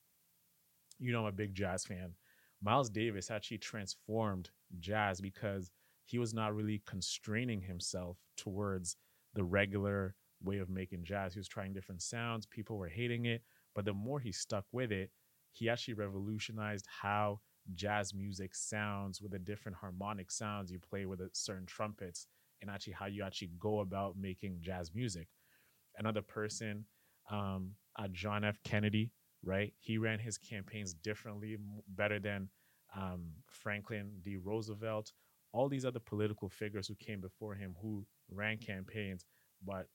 You 0.98 1.12
know, 1.12 1.20
I'm 1.20 1.26
a 1.26 1.32
big 1.32 1.54
jazz 1.54 1.84
fan. 1.84 2.14
Miles 2.62 2.88
Davis 2.88 3.30
actually 3.30 3.58
transformed 3.58 4.50
jazz 4.78 5.20
because 5.20 5.70
he 6.06 6.18
was 6.18 6.32
not 6.32 6.54
really 6.54 6.82
constraining 6.86 7.60
himself 7.60 8.18
towards 8.36 8.96
the 9.34 9.44
regular 9.44 10.14
way 10.42 10.58
of 10.58 10.70
making 10.70 11.04
jazz. 11.04 11.34
He 11.34 11.40
was 11.40 11.48
trying 11.48 11.72
different 11.72 12.02
sounds. 12.02 12.46
People 12.46 12.78
were 12.78 12.88
hating 12.88 13.26
it, 13.26 13.42
But 13.74 13.84
the 13.84 13.92
more 13.92 14.20
he 14.20 14.32
stuck 14.32 14.64
with 14.72 14.90
it, 14.90 15.10
he 15.52 15.68
actually 15.68 15.94
revolutionized 15.94 16.86
how 17.02 17.40
jazz 17.74 18.14
music 18.14 18.54
sounds 18.54 19.20
with 19.20 19.32
the 19.32 19.38
different 19.38 19.76
harmonic 19.76 20.30
sounds 20.30 20.70
you 20.70 20.78
play 20.78 21.04
with 21.04 21.20
certain 21.34 21.66
trumpets 21.66 22.26
and 22.60 22.70
actually 22.70 22.94
how 22.94 23.06
you 23.06 23.22
actually 23.24 23.50
go 23.58 23.80
about 23.80 24.16
making 24.18 24.58
jazz 24.60 24.90
music. 24.94 25.28
Another 25.98 26.22
person, 26.22 26.84
um, 27.30 27.72
uh, 27.98 28.08
John 28.12 28.44
F. 28.44 28.58
Kennedy, 28.64 29.10
right? 29.44 29.72
He 29.78 29.98
ran 29.98 30.18
his 30.18 30.38
campaigns 30.38 30.92
differently, 30.92 31.56
better 31.88 32.18
than 32.18 32.48
um, 32.96 33.24
Franklin 33.50 34.10
D. 34.24 34.36
Roosevelt, 34.36 35.12
all 35.52 35.68
these 35.68 35.84
other 35.84 36.00
political 36.00 36.48
figures 36.48 36.86
who 36.86 36.94
came 36.96 37.20
before 37.20 37.54
him 37.54 37.74
who 37.80 38.04
ran 38.30 38.58
campaigns. 38.58 39.24
But 39.64 39.86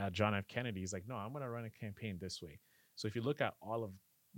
uh, 0.00 0.10
John 0.10 0.34
F. 0.34 0.46
Kennedy 0.48 0.82
is 0.82 0.92
like, 0.92 1.04
no, 1.08 1.16
I'm 1.16 1.32
going 1.32 1.42
to 1.42 1.50
run 1.50 1.64
a 1.64 1.70
campaign 1.70 2.18
this 2.20 2.40
way. 2.40 2.60
So 2.94 3.08
if 3.08 3.16
you 3.16 3.22
look 3.22 3.40
at 3.40 3.54
all 3.60 3.84
of 3.84 3.90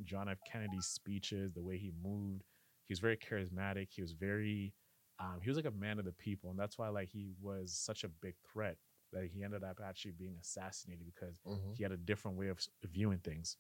John 0.05 0.29
F. 0.29 0.39
Kennedy's 0.51 0.87
speeches, 0.87 1.53
the 1.53 1.63
way 1.63 1.77
he 1.77 1.93
moved, 2.03 2.45
he 2.87 2.93
was 2.93 3.01
very 3.01 3.17
charismatic. 3.17 3.89
He 3.91 4.03
was 4.03 4.13
very, 4.13 4.73
um, 5.21 5.41
he 5.43 5.49
was 5.51 5.57
like 5.57 5.67
a 5.67 5.71
man 5.71 5.99
of 6.01 6.05
the 6.07 6.13
people, 6.13 6.51
and 6.51 6.59
that's 6.59 6.79
why 6.79 6.89
like 6.89 7.11
he 7.11 7.33
was 7.41 7.73
such 7.73 8.05
a 8.05 8.09
big 8.09 8.35
threat 8.53 8.79
that 9.13 9.25
he 9.27 9.43
ended 9.45 9.65
up 9.65 9.81
actually 9.85 10.13
being 10.13 10.37
assassinated 10.41 11.05
because 11.07 11.41
Mhm. 11.47 11.77
he 11.77 11.83
had 11.83 11.93
a 11.93 11.97
different 11.99 12.39
way 12.39 12.49
of 12.49 12.61
viewing 12.85 13.19
things. 13.21 13.59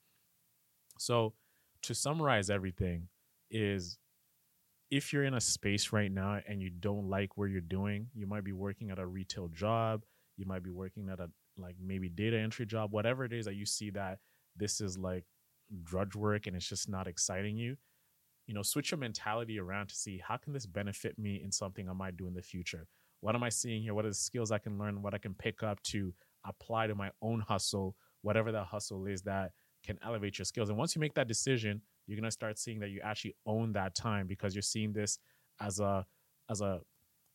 So, 0.98 1.34
to 1.82 1.94
summarize 1.94 2.50
everything, 2.50 3.08
is 3.50 3.98
if 4.90 5.12
you're 5.12 5.24
in 5.24 5.34
a 5.34 5.40
space 5.40 5.92
right 5.92 6.10
now 6.10 6.40
and 6.46 6.62
you 6.62 6.70
don't 6.70 7.08
like 7.08 7.36
where 7.36 7.48
you're 7.48 7.60
doing, 7.60 8.10
you 8.14 8.26
might 8.26 8.44
be 8.44 8.52
working 8.52 8.90
at 8.90 8.98
a 8.98 9.06
retail 9.06 9.48
job, 9.48 10.04
you 10.36 10.46
might 10.46 10.62
be 10.62 10.70
working 10.70 11.08
at 11.08 11.20
a 11.20 11.30
like 11.56 11.76
maybe 11.80 12.08
data 12.08 12.38
entry 12.38 12.66
job, 12.66 12.92
whatever 12.92 13.24
it 13.24 13.32
is 13.32 13.44
that 13.46 13.54
you 13.54 13.66
see 13.66 13.90
that 13.90 14.20
this 14.56 14.80
is 14.80 14.98
like 14.98 15.24
drudge 15.84 16.16
work 16.16 16.46
and 16.46 16.56
it's 16.56 16.68
just 16.68 16.88
not 16.88 17.06
exciting 17.06 17.56
you. 17.56 17.76
You 18.50 18.54
know, 18.54 18.62
switch 18.62 18.90
your 18.90 18.99
mentality 18.99 19.61
around 19.61 19.90
to 19.90 19.95
see 19.95 20.19
how 20.19 20.37
can 20.37 20.52
this 20.52 20.66
benefit 20.66 21.16
me 21.16 21.40
in 21.40 21.52
something 21.52 21.88
I 21.88 21.92
might 21.92 22.16
do 22.16 22.26
in 22.26 22.35
the 22.35 22.42
future. 22.42 22.88
What 23.21 23.37
am 23.37 23.45
I 23.45 23.49
seeing 23.49 23.80
here? 23.80 23.95
What 23.95 24.04
are 24.04 24.09
the 24.09 24.14
skills 24.14 24.50
I 24.50 24.59
can 24.59 24.76
learn? 24.76 25.02
What 25.02 25.14
I 25.14 25.19
can 25.19 25.35
pick 25.35 25.62
up 25.62 25.80
to 25.85 26.12
apply 26.45 26.88
to 26.88 26.97
my 26.97 27.12
own 27.23 27.42
hustle, 27.49 27.95
whatever 28.23 28.50
that 28.50 28.64
hustle 28.64 29.07
is 29.07 29.23
that 29.23 29.52
can 29.87 30.00
elevate 30.04 30.37
your 30.37 30.47
skills. 30.47 30.69
And 30.69 30.76
once 30.76 30.97
you 30.97 31.00
make 31.00 31.14
that 31.14 31.28
decision, 31.28 31.80
you're 32.09 32.19
gonna 32.19 32.33
start 32.33 32.59
seeing 32.59 32.80
that 32.80 32.90
you 32.90 33.00
actually 33.04 33.37
own 33.47 33.73
that 33.75 33.95
time 33.95 34.26
because 34.26 34.52
you're 34.52 34.62
seeing 34.62 34.92
this 34.92 35.21
as 35.61 35.78
a 35.78 36.04
as 36.50 36.61
a 36.61 36.80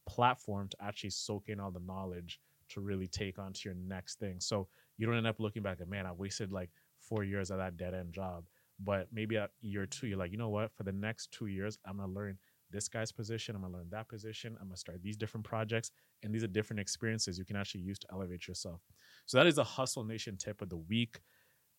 platform 0.09 0.67
to 0.67 0.77
actually 0.81 1.11
soak 1.11 1.47
in 1.47 1.61
all 1.61 1.71
the 1.71 1.79
knowledge 1.79 2.41
to 2.71 2.81
really 2.81 3.07
take 3.07 3.39
on 3.39 3.53
to 3.53 3.61
your 3.69 3.75
next 3.75 4.19
thing. 4.19 4.41
So 4.41 4.67
you 4.97 5.07
don't 5.07 5.15
end 5.15 5.27
up 5.27 5.39
looking 5.39 5.63
back 5.63 5.79
at 5.79 5.87
man, 5.87 6.05
I 6.05 6.11
wasted 6.11 6.51
like 6.51 6.71
four 6.99 7.23
years 7.23 7.51
of 7.51 7.57
that 7.59 7.77
dead 7.77 7.93
end 7.93 8.11
job. 8.11 8.43
But 8.79 9.07
maybe 9.11 9.37
at 9.37 9.51
year 9.61 9.85
two, 9.85 10.07
you're 10.07 10.17
like, 10.17 10.31
you 10.31 10.37
know 10.37 10.49
what? 10.49 10.71
For 10.75 10.83
the 10.83 10.91
next 10.91 11.31
two 11.31 11.47
years, 11.47 11.77
I'm 11.85 11.97
gonna 11.97 12.11
learn 12.11 12.37
this 12.71 12.87
guy's 12.89 13.11
position. 13.11 13.55
I'm 13.55 13.61
gonna 13.61 13.73
learn 13.73 13.89
that 13.91 14.09
position. 14.09 14.57
I'm 14.59 14.67
gonna 14.67 14.77
start 14.77 15.01
these 15.01 15.15
different 15.15 15.45
projects, 15.45 15.91
and 16.23 16.33
these 16.33 16.43
are 16.43 16.47
different 16.47 16.79
experiences 16.79 17.37
you 17.37 17.45
can 17.45 17.55
actually 17.55 17.81
use 17.81 17.99
to 17.99 18.07
elevate 18.11 18.47
yourself. 18.47 18.81
So 19.25 19.37
that 19.37 19.47
is 19.47 19.55
the 19.55 19.63
Hustle 19.63 20.03
Nation 20.03 20.35
tip 20.37 20.61
of 20.61 20.69
the 20.69 20.77
week. 20.77 21.21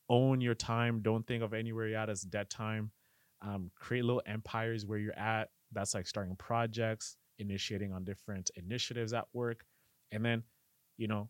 Own 0.09 0.41
your 0.41 0.55
time. 0.55 1.03
Don't 1.03 1.27
think 1.27 1.43
of 1.43 1.53
anywhere 1.53 1.89
you're 1.89 1.99
at 1.99 2.09
as 2.09 2.23
dead 2.23 2.49
time. 2.49 2.93
Um, 3.43 3.71
create 3.79 4.05
little 4.05 4.23
empires 4.25 4.87
where 4.87 4.99
you're 4.99 5.19
at. 5.19 5.51
That's 5.73 5.95
like 5.95 6.07
starting 6.07 6.37
projects, 6.37 7.17
initiating 7.39 7.93
on 7.93 8.05
different 8.05 8.51
initiatives 8.55 9.13
at 9.13 9.27
work, 9.33 9.65
and 10.13 10.25
then, 10.25 10.45
you 10.97 11.09
know, 11.09 11.29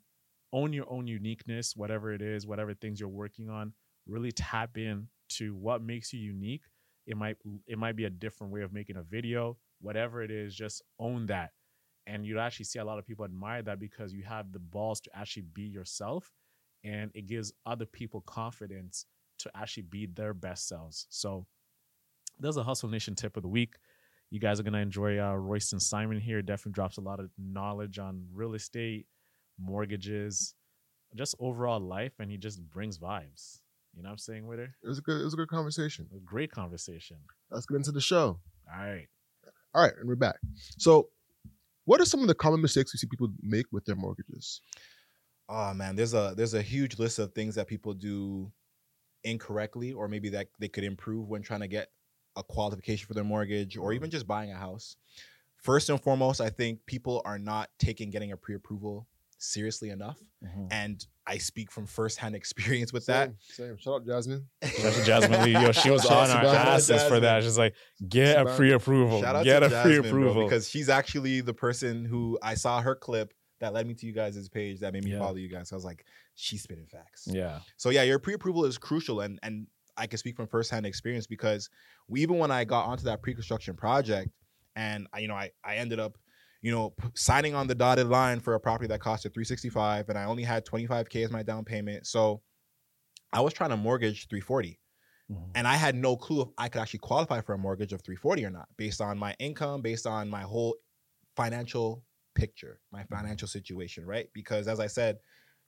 own 0.52 0.72
your 0.72 0.88
own 0.88 1.06
uniqueness, 1.08 1.74
whatever 1.74 2.12
it 2.12 2.22
is, 2.22 2.46
whatever 2.46 2.74
things 2.74 3.00
you're 3.00 3.08
working 3.08 3.48
on. 3.50 3.72
Really 4.06 4.30
tap 4.30 4.78
in 4.78 5.08
to 5.30 5.54
what 5.54 5.82
makes 5.82 6.12
you 6.12 6.20
unique. 6.20 6.62
It 7.06 7.16
might 7.16 7.36
it 7.66 7.78
might 7.78 7.96
be 7.96 8.04
a 8.04 8.10
different 8.10 8.52
way 8.52 8.62
of 8.62 8.72
making 8.72 8.96
a 8.96 9.02
video, 9.02 9.56
whatever 9.80 10.22
it 10.22 10.30
is. 10.30 10.54
Just 10.54 10.82
own 10.98 11.26
that, 11.26 11.52
and 12.06 12.26
you 12.26 12.38
actually 12.38 12.64
see 12.64 12.78
a 12.78 12.84
lot 12.84 12.98
of 12.98 13.06
people 13.06 13.24
admire 13.24 13.62
that 13.62 13.78
because 13.78 14.12
you 14.12 14.24
have 14.24 14.52
the 14.52 14.58
balls 14.58 15.00
to 15.02 15.10
actually 15.14 15.44
be 15.54 15.62
yourself, 15.62 16.32
and 16.84 17.10
it 17.14 17.26
gives 17.26 17.52
other 17.64 17.86
people 17.86 18.22
confidence 18.22 19.06
to 19.38 19.50
actually 19.54 19.84
be 19.84 20.06
their 20.06 20.34
best 20.34 20.66
selves. 20.66 21.06
So 21.10 21.46
there's 22.40 22.56
a 22.56 22.62
hustle 22.62 22.88
nation 22.88 23.14
tip 23.14 23.36
of 23.36 23.42
the 23.42 23.48
week. 23.48 23.74
You 24.30 24.40
guys 24.40 24.58
are 24.58 24.62
gonna 24.64 24.78
enjoy 24.78 25.18
uh, 25.18 25.34
Royston 25.34 25.78
Simon 25.80 26.18
here. 26.20 26.42
Definitely 26.42 26.72
drops 26.72 26.96
a 26.96 27.02
lot 27.02 27.20
of 27.20 27.30
knowledge 27.38 27.98
on 27.98 28.26
real 28.32 28.54
estate, 28.54 29.06
mortgages, 29.58 30.54
just 31.14 31.34
overall 31.38 31.80
life, 31.80 32.12
and 32.18 32.30
he 32.30 32.36
just 32.36 32.60
brings 32.70 32.98
vibes. 32.98 33.60
You 33.96 34.02
know 34.02 34.10
what 34.10 34.12
I'm 34.12 34.18
saying, 34.18 34.46
Witter? 34.46 34.74
It 34.84 34.88
was 34.88 34.98
a 34.98 35.00
good. 35.00 35.20
It 35.22 35.24
was 35.24 35.32
a 35.32 35.38
good 35.38 35.48
conversation. 35.48 36.06
A 36.14 36.20
great 36.20 36.52
conversation. 36.52 37.16
Let's 37.50 37.64
get 37.64 37.76
into 37.76 37.92
the 37.92 38.00
show. 38.00 38.38
All 38.70 38.78
right. 38.78 39.06
All 39.74 39.82
right, 39.82 39.92
and 39.98 40.06
we're 40.06 40.16
back. 40.16 40.36
So, 40.78 41.08
what 41.86 42.00
are 42.00 42.04
some 42.04 42.20
of 42.20 42.28
the 42.28 42.34
common 42.34 42.60
mistakes 42.60 42.92
you 42.92 42.98
see 42.98 43.06
people 43.06 43.28
make 43.40 43.66
with 43.72 43.86
their 43.86 43.96
mortgages? 43.96 44.60
Oh 45.48 45.72
man, 45.72 45.96
there's 45.96 46.12
a 46.12 46.34
there's 46.36 46.54
a 46.54 46.62
huge 46.62 46.98
list 46.98 47.18
of 47.18 47.32
things 47.32 47.54
that 47.54 47.68
people 47.68 47.94
do 47.94 48.52
incorrectly, 49.24 49.92
or 49.92 50.08
maybe 50.08 50.28
that 50.30 50.48
they 50.60 50.68
could 50.68 50.84
improve 50.84 51.28
when 51.28 51.40
trying 51.42 51.60
to 51.60 51.68
get 51.68 51.88
a 52.36 52.42
qualification 52.42 53.06
for 53.06 53.14
their 53.14 53.24
mortgage, 53.24 53.78
or 53.78 53.94
even 53.94 54.10
just 54.10 54.26
buying 54.26 54.52
a 54.52 54.56
house. 54.56 54.96
First 55.56 55.88
and 55.88 56.00
foremost, 56.00 56.40
I 56.42 56.50
think 56.50 56.84
people 56.84 57.22
are 57.24 57.38
not 57.38 57.70
taking 57.78 58.10
getting 58.10 58.32
a 58.32 58.36
pre-approval 58.36 59.06
seriously 59.38 59.90
enough, 59.90 60.18
mm-hmm. 60.44 60.66
and 60.70 61.04
I 61.26 61.38
speak 61.38 61.70
from 61.70 61.86
firsthand 61.86 62.34
experience 62.40 62.92
with 62.92 63.06
that. 63.06 63.32
Same, 63.48 63.66
same. 63.68 63.76
Shout 63.78 63.94
out 63.94 64.06
Jasmine. 64.06 64.46
Shout 64.64 64.86
out 64.86 64.92
to 64.94 65.04
Jasmine 65.04 65.42
Lee. 65.42 65.52
Yo, 65.52 65.72
she 65.72 65.90
was 65.90 66.02
Shout 66.02 66.12
on 66.12 66.28
to 66.28 66.34
our 66.36 66.42
Jasmine. 66.54 66.96
asses 66.98 67.08
for 67.08 67.20
that. 67.20 67.42
She's 67.42 67.58
like, 67.58 67.74
get 68.08 68.32
a 68.32 68.44
Jasmine. 68.44 68.56
pre-approval. 68.56 69.20
Shout 69.22 69.36
out 69.36 69.44
Get 69.44 69.60
to 69.60 69.66
a 69.66 69.68
Jasmine, 69.70 69.92
bro, 69.92 70.10
pre-approval. 70.10 70.44
because 70.44 70.68
she's 70.68 70.88
actually 70.88 71.40
the 71.40 71.54
person 71.54 72.04
who 72.04 72.38
I 72.42 72.54
saw 72.54 72.80
her 72.80 72.94
clip 72.94 73.32
that 73.60 73.72
led 73.72 73.86
me 73.86 73.94
to 73.94 74.06
you 74.06 74.12
guys' 74.12 74.48
page 74.48 74.80
that 74.80 74.92
made 74.92 75.04
me 75.04 75.12
Yeah. 75.12 75.18
follow 75.18 75.36
you 75.36 75.48
guys. 75.48 75.72
I 75.72 75.74
was 75.74 75.84
like, 75.84 76.04
she's 76.34 76.62
spitting 76.62 76.86
facts. 76.86 77.26
yeah. 77.30 77.60
So 77.76 77.90
yeah, 77.90 78.02
your 78.02 78.18
pre-approval 78.18 78.64
is 78.66 78.78
crucial, 78.78 79.20
and 79.20 79.38
and 79.42 79.66
I 79.96 80.06
can 80.06 80.18
speak 80.18 80.36
from 80.36 80.46
firsthand 80.46 80.84
experience 80.84 81.26
because 81.26 81.70
we, 82.06 82.20
even 82.20 82.36
when 82.38 82.50
I 82.50 82.64
got 82.64 82.84
onto 82.86 83.04
that 83.04 83.22
pre-construction 83.22 83.74
project, 83.74 84.28
and 84.76 85.06
I, 85.14 85.20
you 85.20 85.28
know, 85.28 85.34
I 85.34 85.50
I 85.64 85.76
ended 85.76 85.98
up, 85.98 86.18
you 86.62 86.72
know, 86.72 86.94
signing 87.14 87.54
on 87.54 87.66
the 87.66 87.74
dotted 87.74 88.08
line 88.08 88.40
for 88.40 88.54
a 88.54 88.60
property 88.60 88.88
that 88.88 89.00
costed 89.00 89.34
365, 89.34 90.08
and 90.08 90.18
I 90.18 90.24
only 90.24 90.42
had 90.42 90.64
25k 90.64 91.24
as 91.24 91.30
my 91.30 91.42
down 91.42 91.64
payment. 91.64 92.06
So 92.06 92.42
I 93.32 93.40
was 93.40 93.52
trying 93.52 93.70
to 93.70 93.76
mortgage 93.76 94.28
340, 94.28 94.78
mm-hmm. 95.30 95.42
and 95.54 95.68
I 95.68 95.74
had 95.74 95.94
no 95.94 96.16
clue 96.16 96.42
if 96.42 96.48
I 96.58 96.68
could 96.68 96.80
actually 96.80 97.00
qualify 97.00 97.40
for 97.40 97.54
a 97.54 97.58
mortgage 97.58 97.92
of 97.92 98.02
340 98.02 98.44
or 98.44 98.50
not, 98.50 98.68
based 98.76 99.00
on 99.00 99.18
my 99.18 99.34
income, 99.38 99.82
based 99.82 100.06
on 100.06 100.28
my 100.28 100.42
whole 100.42 100.76
financial 101.36 102.02
picture, 102.34 102.80
my 102.92 103.02
mm-hmm. 103.02 103.14
financial 103.14 103.48
situation, 103.48 104.04
right? 104.06 104.28
Because 104.32 104.68
as 104.68 104.80
I 104.80 104.86
said, 104.86 105.18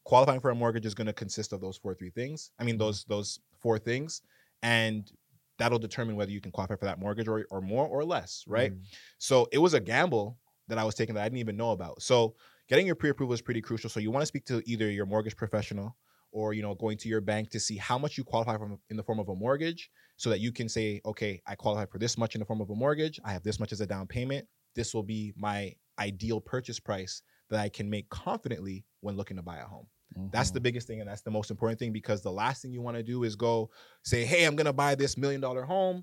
qualifying 0.05 0.41
for 0.41 0.51
a 0.51 0.55
mortgage 0.55 0.87
is 0.87 0.95
going 0.95 1.07
to 1.07 1.13
consist 1.13 1.53
of 1.53 1.61
those 1.61 1.77
four 1.77 1.95
three 1.95 2.11
things. 2.11 2.51
I 2.59 2.65
mean, 2.65 2.75
mm-hmm. 2.75 2.85
those 2.85 3.05
those 3.05 3.41
four 3.61 3.79
things, 3.79 4.23
and 4.63 5.11
that'll 5.59 5.79
determine 5.79 6.17
whether 6.17 6.31
you 6.31 6.41
can 6.41 6.53
qualify 6.53 6.77
for 6.77 6.87
that 6.87 6.99
mortgage 6.99 7.29
or 7.29 7.45
or 7.51 7.61
more 7.61 7.87
or 7.87 8.05
less, 8.05 8.45
right? 8.47 8.73
Mm. 8.73 8.81
So 9.19 9.49
it 9.53 9.59
was 9.59 9.75
a 9.75 9.81
gamble 9.81 10.39
that 10.69 10.79
I 10.79 10.85
was 10.85 10.95
taking 10.95 11.15
that 11.15 11.23
I 11.23 11.25
didn't 11.25 11.39
even 11.39 11.57
know 11.57 11.71
about. 11.71 12.03
So 12.03 12.35
getting 12.69 12.87
your 12.87 12.95
pre-approval 12.95 13.35
is 13.35 13.43
pretty 13.43 13.61
crucial. 13.61 13.91
So 13.91 14.01
you 14.01 14.11
want 14.11 14.23
to 14.23 14.27
speak 14.27 14.45
to 14.47 14.63
either 14.67 14.91
your 14.91 15.07
mortgage 15.07 15.37
professional 15.37 15.97
or 16.33 16.53
you 16.53 16.63
know 16.63 16.75
going 16.75 16.97
to 16.99 17.09
your 17.09 17.21
bank 17.21 17.51
to 17.51 17.61
see 17.61 17.77
how 17.77 17.99
much 17.99 18.19
you 18.19 18.25
qualify 18.25 18.57
from 18.57 18.79
in 18.91 18.97
the 18.97 19.03
form 19.03 19.19
of 19.19 19.29
a 19.29 19.35
mortgage 19.35 19.91
so 20.17 20.31
that 20.31 20.41
you 20.41 20.53
can 20.53 20.69
say 20.69 21.01
okay 21.05 21.41
i 21.47 21.55
qualify 21.55 21.87
for 21.87 21.99
this 21.99 22.19
much 22.19 22.35
in 22.35 22.39
the 22.41 22.45
form 22.45 22.61
of 22.61 22.71
a 22.71 22.75
mortgage 22.75 23.19
i 23.25 23.33
have 23.33 23.43
this 23.43 23.59
much 23.59 23.73
as 23.73 23.81
a 23.81 23.87
down 23.87 24.07
payment 24.07 24.47
this 24.75 24.95
will 24.95 25.03
be 25.03 25.33
my 25.37 25.73
ideal 25.99 26.41
purchase 26.41 26.79
price 26.79 27.23
that 27.51 27.61
i 27.61 27.69
can 27.69 27.89
make 27.89 28.09
confidently 28.11 28.85
when 29.01 29.17
looking 29.17 29.37
to 29.37 29.43
buy 29.43 29.59
a 29.59 29.65
home 29.65 29.87
that's 30.33 30.51
the 30.51 30.59
mm-hmm. 30.59 30.65
biggest 30.65 30.87
thing 30.87 31.01
and 31.01 31.09
that's 31.09 31.23
the 31.23 31.31
most 31.31 31.51
important 31.51 31.79
thing 31.79 31.93
because 31.93 32.23
the 32.23 32.33
last 32.33 32.63
thing 32.63 32.73
you 32.73 32.81
want 32.81 32.97
to 32.97 33.03
do 33.03 33.25
is 33.25 33.37
go 33.37 33.71
say 34.05 34.25
hey 34.25 34.45
i'm 34.45 34.57
going 34.57 34.67
to 34.67 34.73
buy 34.73 34.95
this 34.95 35.17
million 35.17 35.41
dollar 35.41 35.65
home 35.65 36.03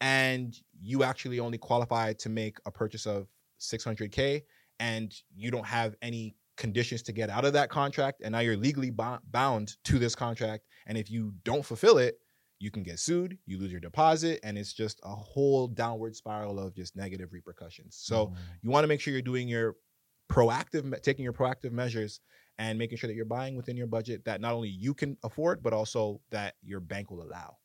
and 0.00 0.56
you 0.80 1.02
actually 1.02 1.40
only 1.40 1.58
qualify 1.58 2.12
to 2.12 2.28
make 2.28 2.58
a 2.66 2.70
purchase 2.70 3.06
of 3.06 3.28
600k 3.60 4.42
and 4.80 5.14
you 5.34 5.50
don't 5.50 5.66
have 5.66 5.94
any 6.02 6.36
conditions 6.56 7.02
to 7.02 7.12
get 7.12 7.28
out 7.28 7.44
of 7.44 7.52
that 7.52 7.68
contract 7.68 8.22
and 8.24 8.32
now 8.32 8.38
you're 8.38 8.56
legally 8.56 8.90
bo- 8.90 9.18
bound 9.30 9.76
to 9.84 9.98
this 9.98 10.14
contract 10.14 10.64
and 10.86 10.96
if 10.96 11.10
you 11.10 11.34
don't 11.44 11.64
fulfill 11.64 11.98
it 11.98 12.18
you 12.58 12.70
can 12.70 12.82
get 12.82 12.98
sued 12.98 13.36
you 13.44 13.58
lose 13.58 13.70
your 13.70 13.80
deposit 13.80 14.40
and 14.42 14.56
it's 14.56 14.72
just 14.72 14.98
a 15.04 15.14
whole 15.14 15.68
downward 15.68 16.16
spiral 16.16 16.58
of 16.58 16.74
just 16.74 16.96
negative 16.96 17.32
repercussions. 17.32 17.98
So 18.00 18.26
mm-hmm. 18.26 18.36
you 18.62 18.70
want 18.70 18.84
to 18.84 18.88
make 18.88 19.00
sure 19.00 19.12
you're 19.12 19.22
doing 19.22 19.48
your 19.48 19.76
proactive 20.30 21.00
taking 21.02 21.22
your 21.22 21.32
proactive 21.32 21.72
measures 21.72 22.20
and 22.58 22.78
making 22.78 22.98
sure 22.98 23.08
that 23.08 23.14
you're 23.14 23.26
buying 23.26 23.54
within 23.54 23.76
your 23.76 23.86
budget 23.86 24.24
that 24.24 24.40
not 24.40 24.54
only 24.54 24.70
you 24.70 24.94
can 24.94 25.16
afford 25.22 25.62
but 25.62 25.72
also 25.72 26.20
that 26.30 26.54
your 26.62 26.80
bank 26.80 27.10
will 27.10 27.22
allow. 27.22 27.56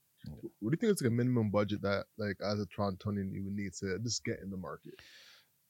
What 0.60 0.70
do 0.70 0.70
you 0.72 0.78
think 0.78 0.94
is 0.94 1.02
like 1.02 1.12
a 1.12 1.14
minimum 1.16 1.50
budget 1.50 1.82
that, 1.82 2.06
like, 2.20 2.38
as 2.46 2.60
a 2.60 2.68
Torontonian, 2.68 3.34
you 3.34 3.44
would 3.44 3.56
need 3.56 3.74
to 3.80 3.98
just 4.00 4.24
get 4.24 4.40
in 4.44 4.52
the 4.52 4.58
market? 4.58 4.94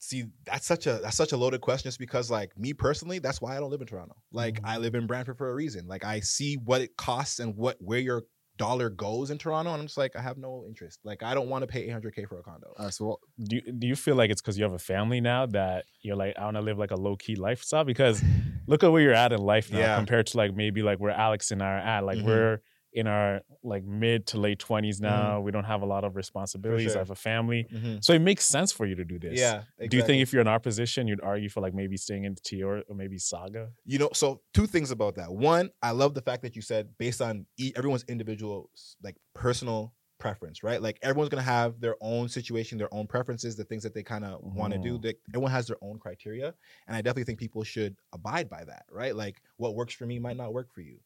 See 0.04 0.26
that's 0.46 0.66
such 0.66 0.88
a 0.88 1.00
that's 1.04 1.16
such 1.16 1.32
a 1.32 1.38
loaded 1.38 1.62
question 1.62 1.88
just 1.88 2.00
because 2.00 2.32
like 2.32 2.58
me 2.58 2.74
personally 2.74 3.20
that's 3.20 3.40
why 3.40 3.56
i 3.56 3.60
don't 3.60 3.70
live 3.70 3.82
in 3.82 3.88
toronto 3.88 4.16
like 4.32 4.56
Mhm. 4.56 4.68
i 4.68 4.78
live 4.78 4.96
in 4.96 5.06
brantford 5.06 5.38
for 5.38 5.52
a 5.52 5.54
reason 5.54 5.88
like 5.88 6.04
i 6.04 6.20
see 6.20 6.56
what 6.56 6.82
it 6.82 6.98
costs 6.98 7.40
and 7.40 7.56
what 7.56 7.78
where 7.80 8.00
you're 8.00 8.24
dollar 8.58 8.92
goes 8.92 9.32
in 9.32 9.40
Toronto, 9.40 9.72
and 9.72 9.80
I'm 9.82 9.88
just 9.88 9.98
like, 9.98 10.16
I 10.16 10.22
have 10.22 10.38
no 10.38 10.66
interest. 10.68 11.00
Like, 11.04 11.24
I 11.24 11.34
don't 11.34 11.50
want 11.50 11.64
to 11.64 11.68
pay 11.68 11.88
800k 11.88 12.28
for 12.28 12.38
a 12.38 12.44
condo. 12.44 12.76
Right, 12.78 12.94
so 12.94 13.20
do 13.42 13.56
you, 13.56 13.72
do 13.72 13.88
you 13.88 13.96
feel 13.96 14.16
like 14.16 14.30
it's 14.30 14.40
because 14.40 14.56
you 14.56 14.64
have 14.64 14.74
a 14.74 14.78
family 14.78 15.20
now 15.20 15.48
that 15.48 15.86
you're 16.02 16.18
like 16.18 16.38
I 16.38 16.44
want 16.44 16.58
to 16.58 16.62
live 16.62 16.78
like 16.78 16.92
a 16.92 16.96
low 16.96 17.16
key 17.16 17.36
lifestyle? 17.36 17.86
Because 17.86 18.22
look 18.68 18.84
at 18.84 18.92
where 18.92 19.02
you're 19.02 19.16
at 19.16 19.32
in 19.32 19.40
life 19.42 19.72
now 19.72 19.80
Yeah. 19.80 19.96
compared 19.96 20.28
to 20.28 20.38
like 20.38 20.54
maybe 20.54 20.84
like 20.84 21.00
where 21.00 21.10
Alex 21.12 21.50
and 21.50 21.64
I 21.64 21.66
are 21.66 21.78
at. 21.80 22.04
Like 22.04 22.20
Mhm. 22.20 22.24
we're 22.26 22.62
in 22.94 23.08
our 23.08 23.42
like 23.64 23.84
mid 23.86 24.28
to 24.28 24.38
late 24.40 24.60
20s 24.60 25.00
now. 25.00 25.40
We 25.40 25.52
don't 25.52 25.64
have 25.64 25.82
a 25.82 25.86
lot 25.86 26.04
of 26.04 26.16
responsibilities. 26.16 26.88
Mm-hmm. 26.88 26.92
sure. 26.92 26.98
I 26.98 27.02
have 27.02 27.10
a 27.12 27.16
family, 27.16 27.68
Mhm. 27.74 28.04
so 28.04 28.14
it 28.14 28.20
makes 28.20 28.46
sense 28.46 28.72
for 28.72 28.86
you 28.86 28.96
to 28.96 29.06
do 29.06 29.18
this. 29.18 29.40
Yeah. 29.40 29.64
Do 29.90 29.96
you 29.98 30.04
think 30.04 30.22
if 30.22 30.34
you're 30.34 30.42
in 30.42 30.48
our 30.48 30.60
position, 30.60 31.08
you'd 31.08 31.22
argue 31.22 31.50
for 31.50 31.62
like 31.62 31.74
maybe 31.74 31.96
staying 31.98 32.26
in 32.26 32.36
T 32.36 32.64
or, 32.64 32.84
or 32.90 32.96
maybe 32.96 33.18
Sauga? 33.18 33.70
you 33.86 33.98
know 33.98 34.10
so 34.14 34.42
two 34.54 34.68
things 34.68 34.92
about 34.92 35.16
that 35.16 35.32
one 35.34 35.70
i 35.82 35.92
love 35.92 36.14
the 36.14 36.22
fact 36.22 36.42
that 36.44 36.56
you 36.56 36.62
said 36.62 36.90
based 36.98 37.22
on 37.22 37.46
e- 37.58 37.72
everyone's 37.76 38.04
individual 38.08 38.70
like 39.04 39.16
personal 39.34 39.94
preference 40.20 40.62
right 40.64 40.82
like 40.82 41.00
everyone's 41.02 41.30
gonna 41.30 41.42
have 41.42 41.80
their 41.82 41.96
own 42.02 42.30
situation 42.30 42.78
their 42.78 42.94
own 42.94 43.08
preferences 43.08 43.56
the 43.56 43.64
things 43.64 43.82
that 43.84 43.94
they 43.94 44.04
kind 44.04 44.24
of 44.24 44.40
want 44.44 44.72
to 44.72 44.78
do 44.80 44.98
they, 45.00 45.14
everyone 45.32 45.50
has 45.52 45.66
their 45.68 45.78
own 45.82 45.98
criteria 45.98 46.54
and 46.88 46.96
i 46.96 47.02
definitely 47.02 47.24
think 47.24 47.40
people 47.40 47.64
should 47.64 47.96
abide 48.14 48.48
by 48.50 48.64
that 48.64 48.86
right 48.92 49.16
like 49.16 49.42
what 49.58 49.74
works 49.76 49.94
for 49.94 50.06
me 50.06 50.20
might 50.20 50.38
not 50.38 50.54
work 50.54 50.70
for 50.72 50.82
you 50.82 50.98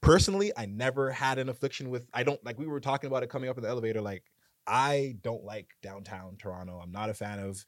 personally 0.00 0.52
i 0.56 0.66
never 0.66 1.10
had 1.10 1.38
an 1.38 1.48
affliction 1.48 1.90
with 1.90 2.06
i 2.12 2.22
don't 2.22 2.42
like 2.44 2.58
we 2.58 2.66
were 2.66 2.80
talking 2.80 3.08
about 3.08 3.22
it 3.22 3.28
coming 3.28 3.50
up 3.50 3.56
in 3.56 3.62
the 3.62 3.68
elevator 3.68 4.00
like 4.00 4.22
i 4.66 5.16
don't 5.22 5.44
like 5.44 5.68
downtown 5.82 6.36
toronto 6.36 6.80
i'm 6.82 6.92
not 6.92 7.10
a 7.10 7.14
fan 7.14 7.38
of 7.38 7.64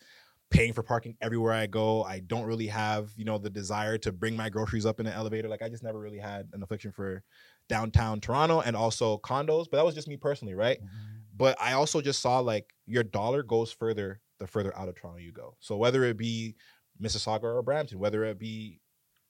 paying 0.50 0.72
for 0.72 0.82
parking 0.82 1.16
everywhere 1.20 1.52
I 1.52 1.66
go. 1.66 2.02
I 2.02 2.20
don't 2.20 2.44
really 2.44 2.66
have, 2.66 3.12
you 3.16 3.24
know, 3.24 3.38
the 3.38 3.50
desire 3.50 3.96
to 3.98 4.12
bring 4.12 4.36
my 4.36 4.48
groceries 4.48 4.84
up 4.84 4.98
in 4.98 5.06
an 5.06 5.12
elevator. 5.12 5.48
Like 5.48 5.62
I 5.62 5.68
just 5.68 5.82
never 5.82 5.98
really 5.98 6.18
had 6.18 6.48
an 6.52 6.62
affliction 6.62 6.90
for 6.90 7.22
downtown 7.68 8.20
Toronto 8.20 8.60
and 8.60 8.74
also 8.74 9.18
condos, 9.18 9.66
but 9.70 9.76
that 9.76 9.84
was 9.84 9.94
just 9.94 10.08
me 10.08 10.16
personally, 10.16 10.54
right? 10.54 10.78
Mm-hmm. 10.78 11.20
But 11.36 11.56
I 11.60 11.74
also 11.74 12.00
just 12.00 12.20
saw 12.20 12.40
like 12.40 12.74
your 12.86 13.04
dollar 13.04 13.42
goes 13.42 13.72
further 13.72 14.20
the 14.38 14.46
further 14.46 14.76
out 14.76 14.88
of 14.88 14.96
Toronto 14.96 15.20
you 15.20 15.32
go. 15.32 15.56
So 15.60 15.76
whether 15.76 16.04
it 16.04 16.16
be 16.16 16.56
Mississauga 17.00 17.44
or 17.44 17.62
Brampton, 17.62 17.98
whether 17.98 18.24
it 18.24 18.38
be 18.38 18.80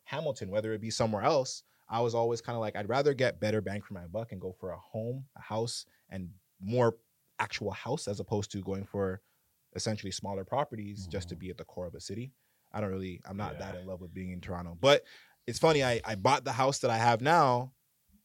Hamilton, 0.04 0.50
whether 0.50 0.72
it 0.72 0.80
be 0.80 0.90
somewhere 0.90 1.22
else, 1.22 1.64
I 1.90 2.00
was 2.00 2.14
always 2.14 2.40
kind 2.40 2.54
of 2.56 2.60
like 2.60 2.76
I'd 2.76 2.88
rather 2.88 3.12
get 3.14 3.40
better 3.40 3.60
bang 3.60 3.82
for 3.82 3.94
my 3.94 4.06
buck 4.06 4.32
and 4.32 4.40
go 4.40 4.52
for 4.58 4.70
a 4.70 4.78
home, 4.78 5.24
a 5.36 5.40
house, 5.42 5.84
and 6.08 6.30
more 6.60 6.96
actual 7.38 7.72
house 7.72 8.06
as 8.06 8.20
opposed 8.20 8.50
to 8.52 8.62
going 8.62 8.84
for 8.84 9.20
essentially 9.74 10.10
smaller 10.12 10.44
properties 10.44 11.06
just 11.06 11.28
to 11.30 11.36
Mhm. 11.36 11.38
be 11.40 11.50
at 11.50 11.58
the 11.58 11.64
core 11.64 11.86
of 11.86 11.94
a 11.94 12.00
city. 12.00 12.32
I 12.72 12.80
don't 12.80 12.90
really, 12.90 13.20
I'm 13.24 13.36
not 13.36 13.58
that 13.58 13.74
in 13.76 13.86
love 13.86 14.00
with 14.00 14.14
being 14.14 14.30
in 14.30 14.40
Toronto. 14.40 14.76
But 14.80 15.04
it's 15.46 15.58
funny, 15.58 15.82
I, 15.82 16.00
I 16.04 16.14
bought 16.14 16.44
the 16.44 16.52
house 16.52 16.78
that 16.80 16.90
I 16.90 16.98
have 16.98 17.20
now 17.20 17.72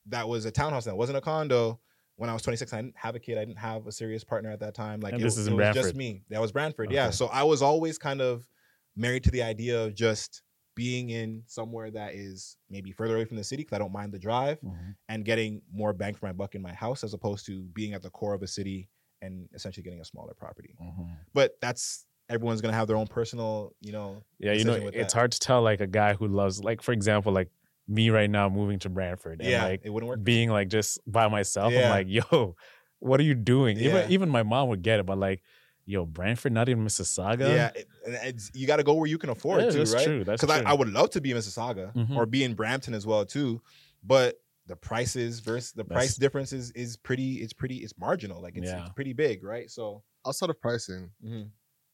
that 0.08 0.28
was 0.28 0.46
a 0.46 0.52
townhouse 0.52 0.86
that 0.86 0.96
wasn't 0.96 1.18
a 1.18 1.22
condo 1.22 1.80
when 2.18 2.30
I 2.30 2.34
was 2.34 2.44
26. 2.44 2.72
I 2.74 2.78
didn't 2.82 2.96
have 2.98 3.16
a 3.16 3.20
kid, 3.20 3.38
I 3.40 3.46
didn't 3.46 3.58
have 3.60 3.88
a 3.88 3.92
serious 3.92 4.24
partner 4.24 4.52
at 4.52 4.60
that 4.60 4.76
time. 4.76 5.00
Like 5.00 5.14
And 5.14 5.22
it, 5.22 5.26
this 5.26 5.38
is 5.38 5.48
it 5.48 5.52
in 5.52 5.58
was 5.58 5.74
just 5.74 5.96
me. 5.96 6.24
That 6.30 6.40
was 6.42 6.52
Brantford, 6.52 6.92
yeah. 6.92 7.10
So 7.10 7.28
I 7.28 7.44
was 7.44 7.62
always 7.64 7.98
kind 7.98 8.22
of 8.22 8.48
married 8.96 9.24
to 9.24 9.32
the 9.32 9.42
idea 9.42 9.84
of 9.84 9.96
just 9.96 10.42
being 10.76 11.10
in 11.10 11.44
somewhere 11.48 11.90
that 11.90 12.14
is 12.14 12.58
maybe 12.70 12.92
further 12.92 13.16
away 13.16 13.26
from 13.26 13.38
the 13.38 13.44
city 13.44 13.64
because 13.64 13.76
I 13.76 13.80
don't 13.80 13.94
mind 13.94 14.12
the 14.12 14.20
drive 14.20 14.60
mm-hmm. 14.62 14.92
and 15.10 15.26
getting 15.26 15.62
more 15.74 15.94
bang 15.94 16.14
for 16.14 16.26
my 16.26 16.34
buck 16.34 16.56
in 16.56 16.62
my 16.62 16.74
house 16.74 17.04
as 17.04 17.14
opposed 17.14 17.46
to 17.48 17.64
being 17.74 17.94
at 17.94 18.04
the 18.04 18.10
core 18.10 18.34
of 18.34 18.44
a 18.44 18.48
city 18.48 18.90
and 19.22 19.48
essentially 19.54 19.84
getting 19.84 20.02
a 20.02 20.06
smaller 20.06 20.34
property. 20.34 20.76
Mm-hmm. 20.82 21.14
But 21.34 21.58
that's 21.62 22.06
everyone's 22.30 22.62
gonna 22.62 22.74
have 22.76 22.88
their 22.88 22.98
own 22.98 23.08
personal, 23.08 23.74
you 23.80 23.92
know. 23.92 24.24
Yeah, 24.40 24.54
you 24.54 24.66
know, 24.66 24.74
it's 24.74 25.14
that. 25.14 25.14
hard 25.14 25.32
to 25.32 25.40
tell 25.40 25.62
like 25.62 25.80
a 25.80 25.88
guy 25.88 26.14
who 26.14 26.28
loves, 26.28 26.64
like 26.64 26.82
for 26.82 26.92
example, 26.92 27.32
like 27.32 27.50
me 27.88 28.10
right 28.10 28.30
now 28.30 28.50
moving 28.50 28.80
to 28.80 28.90
Brantford 28.90 29.42
and 29.42 29.50
yeah, 29.50 29.64
like 29.64 29.82
it 29.84 29.90
wouldn't 29.90 30.10
work. 30.10 30.24
being 30.24 30.50
like 30.50 30.70
just 30.70 31.00
by 31.08 31.28
myself. 31.28 31.74
Yeah. 31.74 31.86
I'm 31.86 31.90
like, 31.90 32.08
yo, 32.10 32.56
what 33.00 33.20
are 33.20 33.24
you 33.24 33.36
doing? 33.36 33.78
Yeah. 33.78 33.90
Even 33.90 34.12
even 34.12 34.30
my 34.30 34.44
mom 34.44 34.70
would 34.70 34.82
get 34.82 35.00
it, 35.00 35.06
but 35.06 35.18
like, 35.18 35.42
yo, 35.86 36.06
Brantford, 36.06 36.52
not 36.54 36.70
even 36.70 36.86
Mississauga. 36.86 37.40
Yeah, 37.50 37.72
it, 37.76 37.88
and 38.06 38.16
it's, 38.24 38.52
you 38.54 38.68
got 38.68 38.78
to 38.78 38.84
go 38.84 38.94
where 38.94 39.08
you 39.08 39.18
can 39.18 39.30
afford 39.30 39.62
Yeah, 39.62 39.70
to, 39.72 39.78
that's 39.78 39.94
right? 39.94 40.06
true. 40.06 40.24
That's 40.24 40.42
Because 40.42 40.56
I, 40.58 40.62
true. 40.62 40.72
I 40.72 40.74
would 40.74 40.90
love 40.90 41.12
to 41.12 41.22
be 41.22 41.32
in 41.32 41.38
Mississauga 41.38 41.94
Mhm. 41.94 42.16
or 42.16 42.26
be 42.26 42.44
in 42.44 42.54
Brampton 42.56 42.94
as 42.94 43.06
well 43.06 43.26
too, 43.26 43.62
but 44.04 44.36
the 44.68 44.76
prices 44.76 45.42
versus 45.42 45.74
the 45.74 45.84
price 45.84 46.16
That's- 46.16 46.16
difference 46.18 46.52
is 46.54 46.72
is 46.72 46.98
pretty. 46.98 47.36
It's 47.36 47.54
pretty. 47.54 47.78
It's 47.78 47.94
marginal. 48.00 48.42
Like 48.42 48.58
it's, 48.58 48.68
Yeah. 48.68 48.82
it's 48.82 48.94
pretty 48.94 49.14
big, 49.14 49.44
right? 49.44 49.70
So, 49.70 50.02
outside 50.26 50.50
of 50.50 50.60
pricing, 50.60 51.12
mhm. 51.24 51.50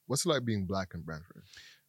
what's 0.07 0.25
it 0.25 0.29
like 0.29 0.45
being 0.45 0.65
black 0.65 0.91
in 0.93 1.01
Brantford? 1.01 1.43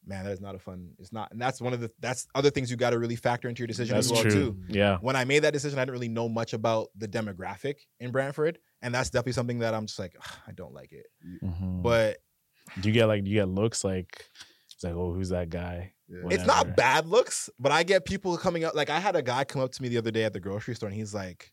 man, 0.05 0.25
that 0.25 0.33
is 0.33 0.41
not 0.41 0.57
a 0.57 0.59
fun. 0.59 0.91
It's 0.99 1.13
not, 1.13 1.31
and 1.31 1.41
that's 1.41 1.61
one 1.61 1.73
of 1.73 1.79
the 1.81 1.89
that's 2.01 2.27
other 2.35 2.51
things 2.51 2.69
you 2.73 2.77
got 2.77 2.91
to 2.91 2.99
really 2.99 3.15
factor 3.15 3.49
into 3.49 3.61
your 3.61 3.69
decision 3.69 3.95
That's 3.95 4.07
as 4.09 4.13
well 4.13 4.23
true. 4.25 4.33
too. 4.33 4.57
Yeah. 4.67 4.99
when 5.01 5.15
I 5.15 5.25
made 5.25 5.45
that 5.45 5.53
decision, 5.53 5.79
I 5.79 5.83
didn't 5.83 5.93
really 5.93 6.09
know 6.09 6.29
much 6.29 6.55
about 6.55 6.89
the 6.97 7.07
demographic 7.07 7.77
in 8.01 8.11
Brantford, 8.11 8.59
and 8.83 8.95
that's 8.95 9.11
definitely 9.11 9.33
something 9.33 9.61
that 9.61 9.75
I'm 9.75 9.87
just 9.87 9.99
like, 9.99 10.15
"Ugh, 10.19 10.37
I 10.47 10.53
don't 10.53 10.75
like 10.75 10.93
it. 10.93 11.07
Mhm. 11.43 11.83
But 11.83 12.19
do 12.81 12.89
you 12.89 12.93
get 12.93 13.07
like 13.07 13.25
do 13.25 13.31
you 13.31 13.37
get 13.37 13.49
looks 13.49 13.85
like 13.85 14.29
it's 14.73 14.83
like, 14.85 14.95
oh, 14.95 15.13
who's 15.13 15.29
that 15.31 15.49
guy? 15.51 15.93
Yeah. 16.09 16.29
it's 16.31 16.45
not 16.45 16.77
bad 16.77 17.07
looks. 17.07 17.49
But 17.59 17.73
I 17.73 17.85
get 17.85 18.05
people 18.05 18.37
coming 18.37 18.65
up. 18.65 18.75
Like 18.75 18.91
I 18.91 18.99
had 19.01 19.17
a 19.17 19.23
guy 19.23 19.45
come 19.45 19.63
up 19.63 19.73
to 19.73 19.83
me 19.83 19.89
the 19.89 19.99
other 19.99 20.11
day 20.11 20.25
at 20.25 20.33
the 20.33 20.41
grocery 20.41 20.75
store, 20.75 20.89
and 20.89 20.97
he's 20.97 21.15
like, 21.15 21.53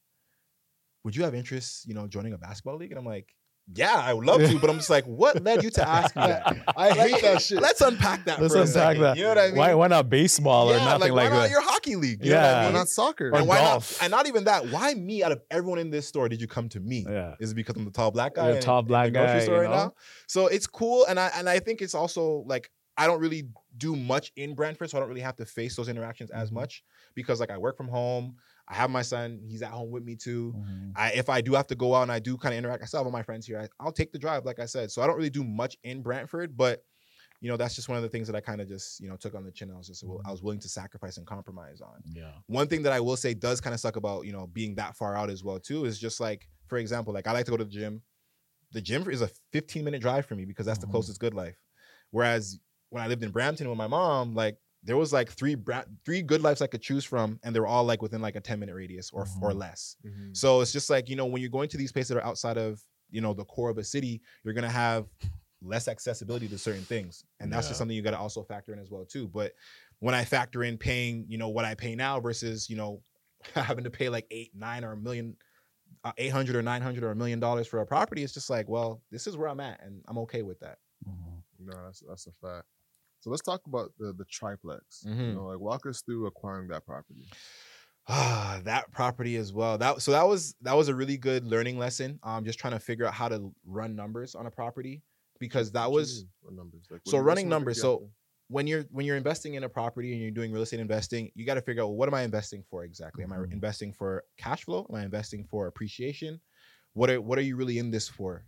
"Would 1.04 1.16
you 1.16 1.24
have 1.24 1.34
interest, 1.36 1.88
you 1.88 1.94
know, 1.94 2.08
joining 2.08 2.34
a 2.34 2.38
basketball 2.38 2.78
league?" 2.78 2.92
And 2.92 3.00
I'm 3.00 3.06
like, 3.06 3.34
"Yeah, 3.76 3.94
I 3.96 4.14
would 4.14 4.26
love 4.26 4.42
to." 4.42 4.60
But 4.60 4.70
I'm 4.70 4.78
just 4.78 4.90
like, 4.90 5.06
"What 5.06 5.44
led 5.44 5.64
you 5.64 5.70
to 5.72 5.88
ask 5.88 6.16
me 6.16 6.22
that?" 6.24 6.58
I 6.78 6.92
hate 6.92 7.22
that 7.22 7.42
shit. 7.42 7.62
Let's 7.62 7.82
unpack 7.82 8.26
that. 8.26 8.42
Let's 8.42 8.54
for 8.54 8.62
unpack 8.62 8.74
second. 8.74 9.02
that. 9.04 9.18
You 9.18 9.24
know 9.24 9.30
what 9.30 9.38
I 9.38 9.48
mean? 9.48 9.56
Why 9.58 9.74
why 9.74 9.88
not 9.88 10.10
baseball 10.10 10.70
or 10.72 10.78
nothing 10.78 11.02
like, 11.02 11.02
like, 11.02 11.14
why 11.14 11.30
not 11.30 11.42
that? 11.44 11.52
your 11.52 11.62
hockey 11.62 11.96
league? 11.96 12.24
You 12.26 12.32
know 12.32 12.38
what 12.38 12.46
I 12.46 12.50
Yeah. 12.50 12.58
Why 12.60 12.64
mean? 12.66 12.74
not 12.74 12.90
soccer? 12.90 13.30
Or 13.30 13.36
and 13.38 13.48
why 13.48 13.58
golf. 13.60 13.98
not? 14.00 14.04
And 14.06 14.12
not 14.12 14.28
even 14.28 14.44
that. 14.46 14.68
Why 14.70 14.94
me 14.94 15.24
out 15.24 15.32
of 15.32 15.42
everyone 15.52 15.80
in 15.80 15.90
this 15.90 16.08
store 16.08 16.30
did 16.30 16.42
you 16.42 16.48
come 16.48 16.70
to 16.70 16.80
me? 16.80 17.06
yeah. 17.10 17.36
Is 17.40 17.52
it 17.52 17.56
because 17.56 17.76
I'm 17.76 17.86
the 17.86 17.92
tall 17.92 18.12
black 18.12 18.36
guy? 18.36 18.46
You're 18.46 18.54
a 18.54 18.58
in- 18.58 18.62
tall 18.64 18.80
in 18.80 18.86
black 18.86 19.06
the 19.08 19.12
grocery 19.12 19.40
guy, 19.40 19.44
store 19.44 19.56
you 19.56 19.62
right 19.62 19.70
know? 19.70 19.76
now. 19.86 19.94
So 20.28 20.48
it's 20.48 20.68
cool, 20.68 21.06
and 21.06 21.20
I 21.20 21.32
and 21.36 21.48
I 21.50 21.60
think 21.60 21.82
it's 21.82 21.96
also 21.96 22.44
like 22.48 22.70
I 22.98 23.08
don't 23.08 23.22
really 23.22 23.48
do 23.78 23.96
much 23.96 24.34
in 24.36 24.56
Brantford, 24.56 24.90
so 24.90 24.98
I 24.98 25.00
don't 25.00 25.08
really 25.08 25.22
have 25.22 25.38
to 25.38 25.46
face 25.46 25.76
those 25.78 25.88
interactions 25.88 26.32
as 26.32 26.50
Mhm. 26.50 26.54
much 26.56 26.84
because 27.16 27.40
like 27.40 27.50
I 27.50 27.58
work 27.58 27.78
from 27.78 27.88
home. 27.88 28.36
I 28.70 28.76
have 28.76 28.90
my 28.90 29.02
son; 29.02 29.42
he's 29.48 29.62
at 29.62 29.72
home 29.72 29.92
with 29.92 30.04
me 30.04 30.16
too. 30.16 30.56
Mhm. 30.56 30.94
I 30.96 31.12
if 31.14 31.30
I 31.30 31.42
do 31.42 31.54
have 31.54 31.68
to 31.68 31.76
go 31.76 31.96
out 31.96 32.04
and 32.04 32.12
I 32.12 32.20
do 32.20 32.38
kind 32.38 32.54
of 32.54 32.58
interact, 32.58 32.84
I 32.84 32.86
still 32.86 33.00
have 33.00 33.08
all 33.08 33.12
my 33.14 33.24
friends 33.24 33.46
here. 33.48 33.60
I, 33.60 33.68
I'll 33.84 33.92
take 33.92 34.12
the 34.12 34.20
drive, 34.20 34.46
like 34.46 34.60
I 34.60 34.66
said. 34.66 34.92
So 34.92 35.02
I 35.02 35.08
don't 35.08 35.18
really 35.18 35.30
do 35.30 35.44
much 35.44 35.78
in 35.84 36.02
Brantford, 36.02 36.58
but 36.58 36.84
you 37.42 37.50
know 37.50 37.58
that's 37.58 37.76
just 37.76 37.90
one 37.90 37.98
of 37.98 38.04
the 38.04 38.10
things 38.10 38.28
that 38.28 38.36
I 38.36 38.42
kind 38.42 38.62
of 38.62 38.68
just 38.68 39.00
you 39.00 39.10
know 39.10 39.18
took 39.18 39.36
on 39.36 39.44
the 39.46 39.52
chin. 39.52 39.72
I 39.72 39.78
was 39.78 39.88
just 39.88 40.04
Mm-hmm. 40.04 40.26
I 40.26 40.32
was 40.32 40.44
willing 40.44 40.60
to 40.60 40.70
sacrifice 40.70 41.18
and 41.18 41.28
compromise 41.28 41.82
on 41.82 42.04
Yeah. 42.04 42.40
one 42.48 42.68
thing 42.68 42.84
that 42.84 42.94
I 42.94 43.00
will 43.00 43.18
say 43.18 43.34
does 43.34 43.62
kind 43.62 43.74
of 43.74 43.80
suck 43.80 43.96
about 43.96 44.26
you 44.26 44.32
know 44.34 44.48
being 44.48 44.76
that 44.76 44.96
far 44.96 45.16
out 45.16 45.30
as 45.30 45.44
well 45.44 45.60
too 45.60 45.86
is 45.86 46.00
just 46.00 46.20
like 46.20 46.50
for 46.68 46.78
example 46.78 47.14
like 47.14 47.28
I 47.28 47.32
like 47.34 47.46
to 47.46 47.52
go 47.52 47.58
to 47.58 47.66
the 47.66 47.70
gym. 47.72 48.04
The 48.72 48.82
gym 48.82 49.10
is 49.10 49.22
a 49.22 49.30
15 49.52 49.86
minute 49.86 50.02
drive 50.02 50.26
for 50.26 50.36
me 50.36 50.46
because 50.46 50.66
that's 50.66 50.80
Mhm. 50.80 50.80
the 50.80 50.88
closest 50.88 51.20
GoodLife. 51.22 51.56
Whereas 52.12 52.60
when 52.90 53.04
I 53.04 53.08
lived 53.08 53.24
in 53.24 53.32
Brampton 53.32 53.70
with 53.70 53.78
my 53.78 53.88
mom, 53.88 54.36
like 54.36 54.58
there 54.84 54.98
was 54.98 55.12
like 55.12 55.30
three 55.32 55.56
Bra- 55.56 55.84
three 56.06 56.22
good 56.22 56.42
lives 56.42 56.62
I 56.62 56.68
could 56.68 56.82
choose 56.82 57.04
from, 57.06 57.40
and 57.44 57.54
they 57.56 57.60
were 57.60 57.68
all 57.68 57.84
like 57.84 58.02
within 58.02 58.22
like 58.22 58.36
a 58.36 58.42
10 58.42 58.60
minute 58.60 58.76
radius 58.76 59.12
or 59.12 59.24
or 59.42 59.52
Mhm. 59.52 59.56
less. 59.60 59.98
Mhm. 60.06 60.36
So 60.36 60.62
it's 60.62 60.72
just 60.72 60.90
like 60.90 61.10
you 61.10 61.16
know 61.16 61.26
when 61.26 61.42
you're 61.42 61.52
going 61.52 61.70
to 61.70 61.78
these 61.78 61.92
places 61.92 62.10
that 62.10 62.18
are 62.18 62.26
outside 62.26 62.58
of 62.58 62.84
you 63.10 63.22
know 63.22 63.34
the 63.34 63.46
core 63.46 63.70
of 63.70 63.78
a 63.78 63.84
city, 63.84 64.22
you're 64.44 64.54
gonna 64.54 64.70
have 64.70 65.08
less 65.62 65.88
accessibility 65.90 66.48
to 66.48 66.58
certain 66.58 66.84
things, 66.86 67.26
and 67.42 67.52
that's 67.52 67.68
just 67.68 67.78
something 67.80 67.96
you 67.98 68.02
got 68.04 68.12
to 68.12 68.18
also 68.20 68.44
factor 68.44 68.72
in 68.72 68.80
as 68.80 68.90
well 68.90 69.04
too. 69.06 69.28
But 69.28 69.54
when 70.00 70.16
I 70.16 70.24
factor 70.24 70.64
in 70.64 70.78
paying, 70.78 71.26
you 71.28 71.38
know, 71.38 71.50
what 71.50 71.66
I 71.66 71.76
pay 71.76 71.96
now 71.96 72.20
versus 72.22 72.70
you 72.70 72.78
know 72.78 73.04
having 73.54 73.84
to 73.84 73.90
pay 73.90 74.08
like 74.10 74.28
eight, 74.32 74.52
nine, 74.56 74.84
or 74.86 74.94
a 74.94 74.98
million, 74.98 75.36
uh, 76.06 76.14
eight 76.18 76.30
hundred 76.30 76.56
or 76.56 76.62
nine 76.62 76.82
hundred 76.82 77.04
or 77.04 77.12
a 77.12 77.16
million 77.16 77.40
dollars 77.42 77.68
for 77.68 77.80
a 77.80 77.86
property, 77.86 78.24
it's 78.24 78.34
just 78.34 78.50
like, 78.50 78.70
well, 78.70 79.02
this 79.12 79.28
is 79.28 79.36
where 79.36 79.50
I'm 79.50 79.60
at, 79.60 79.82
and 79.84 80.04
I'm 80.08 80.18
okay 80.20 80.42
with 80.42 80.60
that. 80.62 80.78
Mhm. 81.06 81.44
No, 81.60 81.74
that's 81.86 82.00
that's 82.08 82.28
a 82.28 82.32
fact. 82.32 82.68
So 83.20 83.30
let's 83.30 83.42
talk 83.42 83.62
about 83.68 83.92
the 84.00 84.14
the 84.14 84.26
triplex. 84.26 85.04
Mhm. 85.08 85.28
You 85.30 85.34
know, 85.34 85.46
like 85.48 85.60
walk 85.60 85.86
us 85.86 86.02
through 86.02 86.26
acquiring 86.28 86.68
that 86.70 86.86
property. 86.86 87.28
Ah, 88.08 88.62
that 88.64 88.92
property 88.92 89.36
as 89.36 89.54
well. 89.54 89.78
That 89.78 90.02
so 90.02 90.12
that 90.12 90.28
was 90.28 90.56
that 90.62 90.74
was 90.74 90.88
a 90.90 90.96
really 90.96 91.18
good 91.18 91.46
learning 91.46 91.78
lesson. 91.78 92.20
Um, 92.24 92.46
just 92.46 92.60
trying 92.60 92.74
to 92.74 92.80
figure 92.80 93.06
out 93.06 93.14
how 93.14 93.30
to 93.30 93.54
run 93.66 93.96
numbers 93.96 94.36
on 94.36 94.46
a 94.46 94.52
property 94.52 95.02
because 95.40 95.72
that 95.74 95.92
was 95.92 96.26
numbers. 96.50 96.88
Like, 96.90 97.02
so 97.06 97.18
running 97.18 97.48
numbers, 97.50 97.82
so- 97.82 98.10
when 98.52 98.66
you're 98.66 98.82
when 98.90 99.06
you're 99.06 99.16
investing 99.18 99.54
in 99.54 99.64
a 99.64 99.70
property 99.70 100.12
and 100.14 100.20
you're 100.22 100.32
doing 100.32 100.52
real 100.52 100.64
estate 100.64 100.80
investing, 100.80 101.32
you 101.36 101.46
got 101.46 101.54
to 101.54 101.62
figure 101.62 101.84
out 101.84 101.88
well, 101.90 101.98
what 101.98 102.08
am 102.10 102.16
I 102.16 102.24
investing 102.24 102.64
for 102.64 102.84
exactly? 102.84 103.24
Am 103.24 103.32
I 103.32 103.38
Mhm. 103.38 103.54
investing 103.54 103.94
for 103.94 104.24
cash 104.38 104.64
flow? 104.64 104.88
Am 104.90 104.96
I 104.96 105.04
investing 105.04 105.46
for 105.46 105.68
appreciation? 105.68 106.42
What 106.94 107.12
are 107.12 107.22
what 107.22 107.38
are 107.38 107.44
you 107.44 107.56
really 107.56 107.78
in 107.78 107.92
this 107.92 108.10
for? 108.10 108.44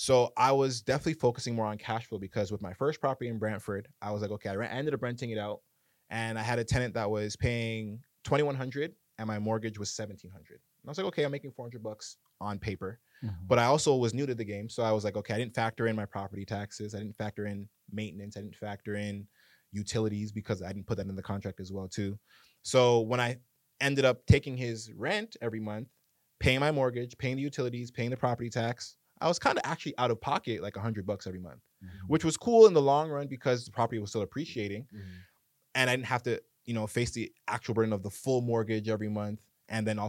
So 0.00 0.32
I 0.34 0.50
was 0.50 0.80
definitely 0.80 1.20
focusing 1.20 1.54
more 1.54 1.66
on 1.66 1.76
cash 1.76 2.06
flow 2.06 2.18
because 2.18 2.50
with 2.50 2.62
my 2.62 2.72
first 2.72 3.02
property 3.02 3.28
in 3.28 3.38
Brantford, 3.38 3.86
I 4.00 4.12
was 4.12 4.22
like, 4.22 4.30
okay, 4.30 4.48
I 4.48 4.54
re- 4.54 4.66
I 4.66 4.70
ended 4.70 4.94
up 4.94 5.02
renting 5.02 5.28
it 5.28 5.36
out, 5.36 5.60
and 6.08 6.38
I 6.38 6.42
had 6.42 6.58
a 6.58 6.64
tenant 6.64 6.94
that 6.94 7.10
was 7.10 7.36
paying 7.36 8.00
twenty 8.24 8.42
one 8.42 8.54
hundred, 8.54 8.94
and 9.18 9.28
my 9.28 9.38
mortgage 9.38 9.78
was 9.78 9.90
seventeen 9.90 10.30
hundred. 10.30 10.54
And 10.54 10.88
I 10.88 10.90
was 10.90 10.96
like, 10.96 11.06
okay, 11.08 11.24
I'm 11.24 11.30
making 11.30 11.52
four 11.52 11.66
hundred 11.66 11.82
bucks 11.82 12.16
on 12.40 12.58
paper. 12.58 12.98
Mhm. 13.22 13.34
But 13.46 13.58
I 13.58 13.64
also 13.66 13.94
was 13.94 14.14
new 14.14 14.24
to 14.24 14.34
the 14.34 14.42
game, 14.42 14.70
so 14.70 14.82
I 14.82 14.90
was 14.90 15.04
like, 15.04 15.16
okay, 15.16 15.34
I 15.34 15.36
didn't 15.36 15.54
factor 15.54 15.86
in 15.86 15.96
my 15.96 16.06
property 16.06 16.46
taxes, 16.46 16.94
I 16.94 17.00
didn't 17.00 17.16
factor 17.16 17.44
in 17.44 17.68
maintenance, 17.92 18.38
I 18.38 18.40
didn't 18.40 18.56
factor 18.56 18.94
in 18.94 19.26
utilities 19.70 20.32
because 20.32 20.62
I 20.62 20.68
didn't 20.68 20.86
put 20.86 20.96
that 20.96 21.08
in 21.08 21.14
the 21.14 21.22
contract 21.22 21.60
as 21.60 21.72
well 21.72 21.88
too. 21.88 22.18
So 22.62 23.00
when 23.00 23.20
I 23.20 23.36
ended 23.82 24.06
up 24.06 24.24
taking 24.24 24.56
his 24.56 24.90
rent 24.94 25.36
every 25.42 25.60
month, 25.60 25.88
paying 26.38 26.60
my 26.60 26.72
mortgage, 26.72 27.18
paying 27.18 27.36
the 27.36 27.42
utilities, 27.42 27.90
paying 27.90 28.08
the 28.08 28.16
property 28.16 28.48
tax. 28.48 28.96
I 29.20 29.28
was 29.28 29.38
kind 29.38 29.58
of 29.58 29.62
actually 29.64 29.96
out 29.98 30.10
of 30.10 30.20
pocket 30.20 30.62
like 30.62 30.76
a 30.76 30.80
hundred 30.80 31.06
bucks 31.06 31.26
every 31.26 31.40
month, 31.40 31.60
mm-hmm. 31.84 32.06
which 32.06 32.24
was 32.24 32.36
cool 32.36 32.66
in 32.66 32.74
the 32.74 32.82
long 32.82 33.10
run 33.10 33.26
because 33.26 33.64
the 33.64 33.70
property 33.70 33.98
was 33.98 34.10
still 34.10 34.22
appreciating, 34.22 34.86
mm-hmm. 34.94 35.06
and 35.74 35.90
I 35.90 35.96
didn't 35.96 36.06
have 36.06 36.22
to, 36.24 36.40
you 36.64 36.74
know, 36.74 36.86
face 36.86 37.10
the 37.10 37.32
actual 37.46 37.74
burden 37.74 37.92
of 37.92 38.02
the 38.02 38.10
full 38.10 38.40
mortgage 38.40 38.88
every 38.88 39.08
month, 39.08 39.40
and 39.68 39.86
then 39.86 39.98
also 39.98 40.08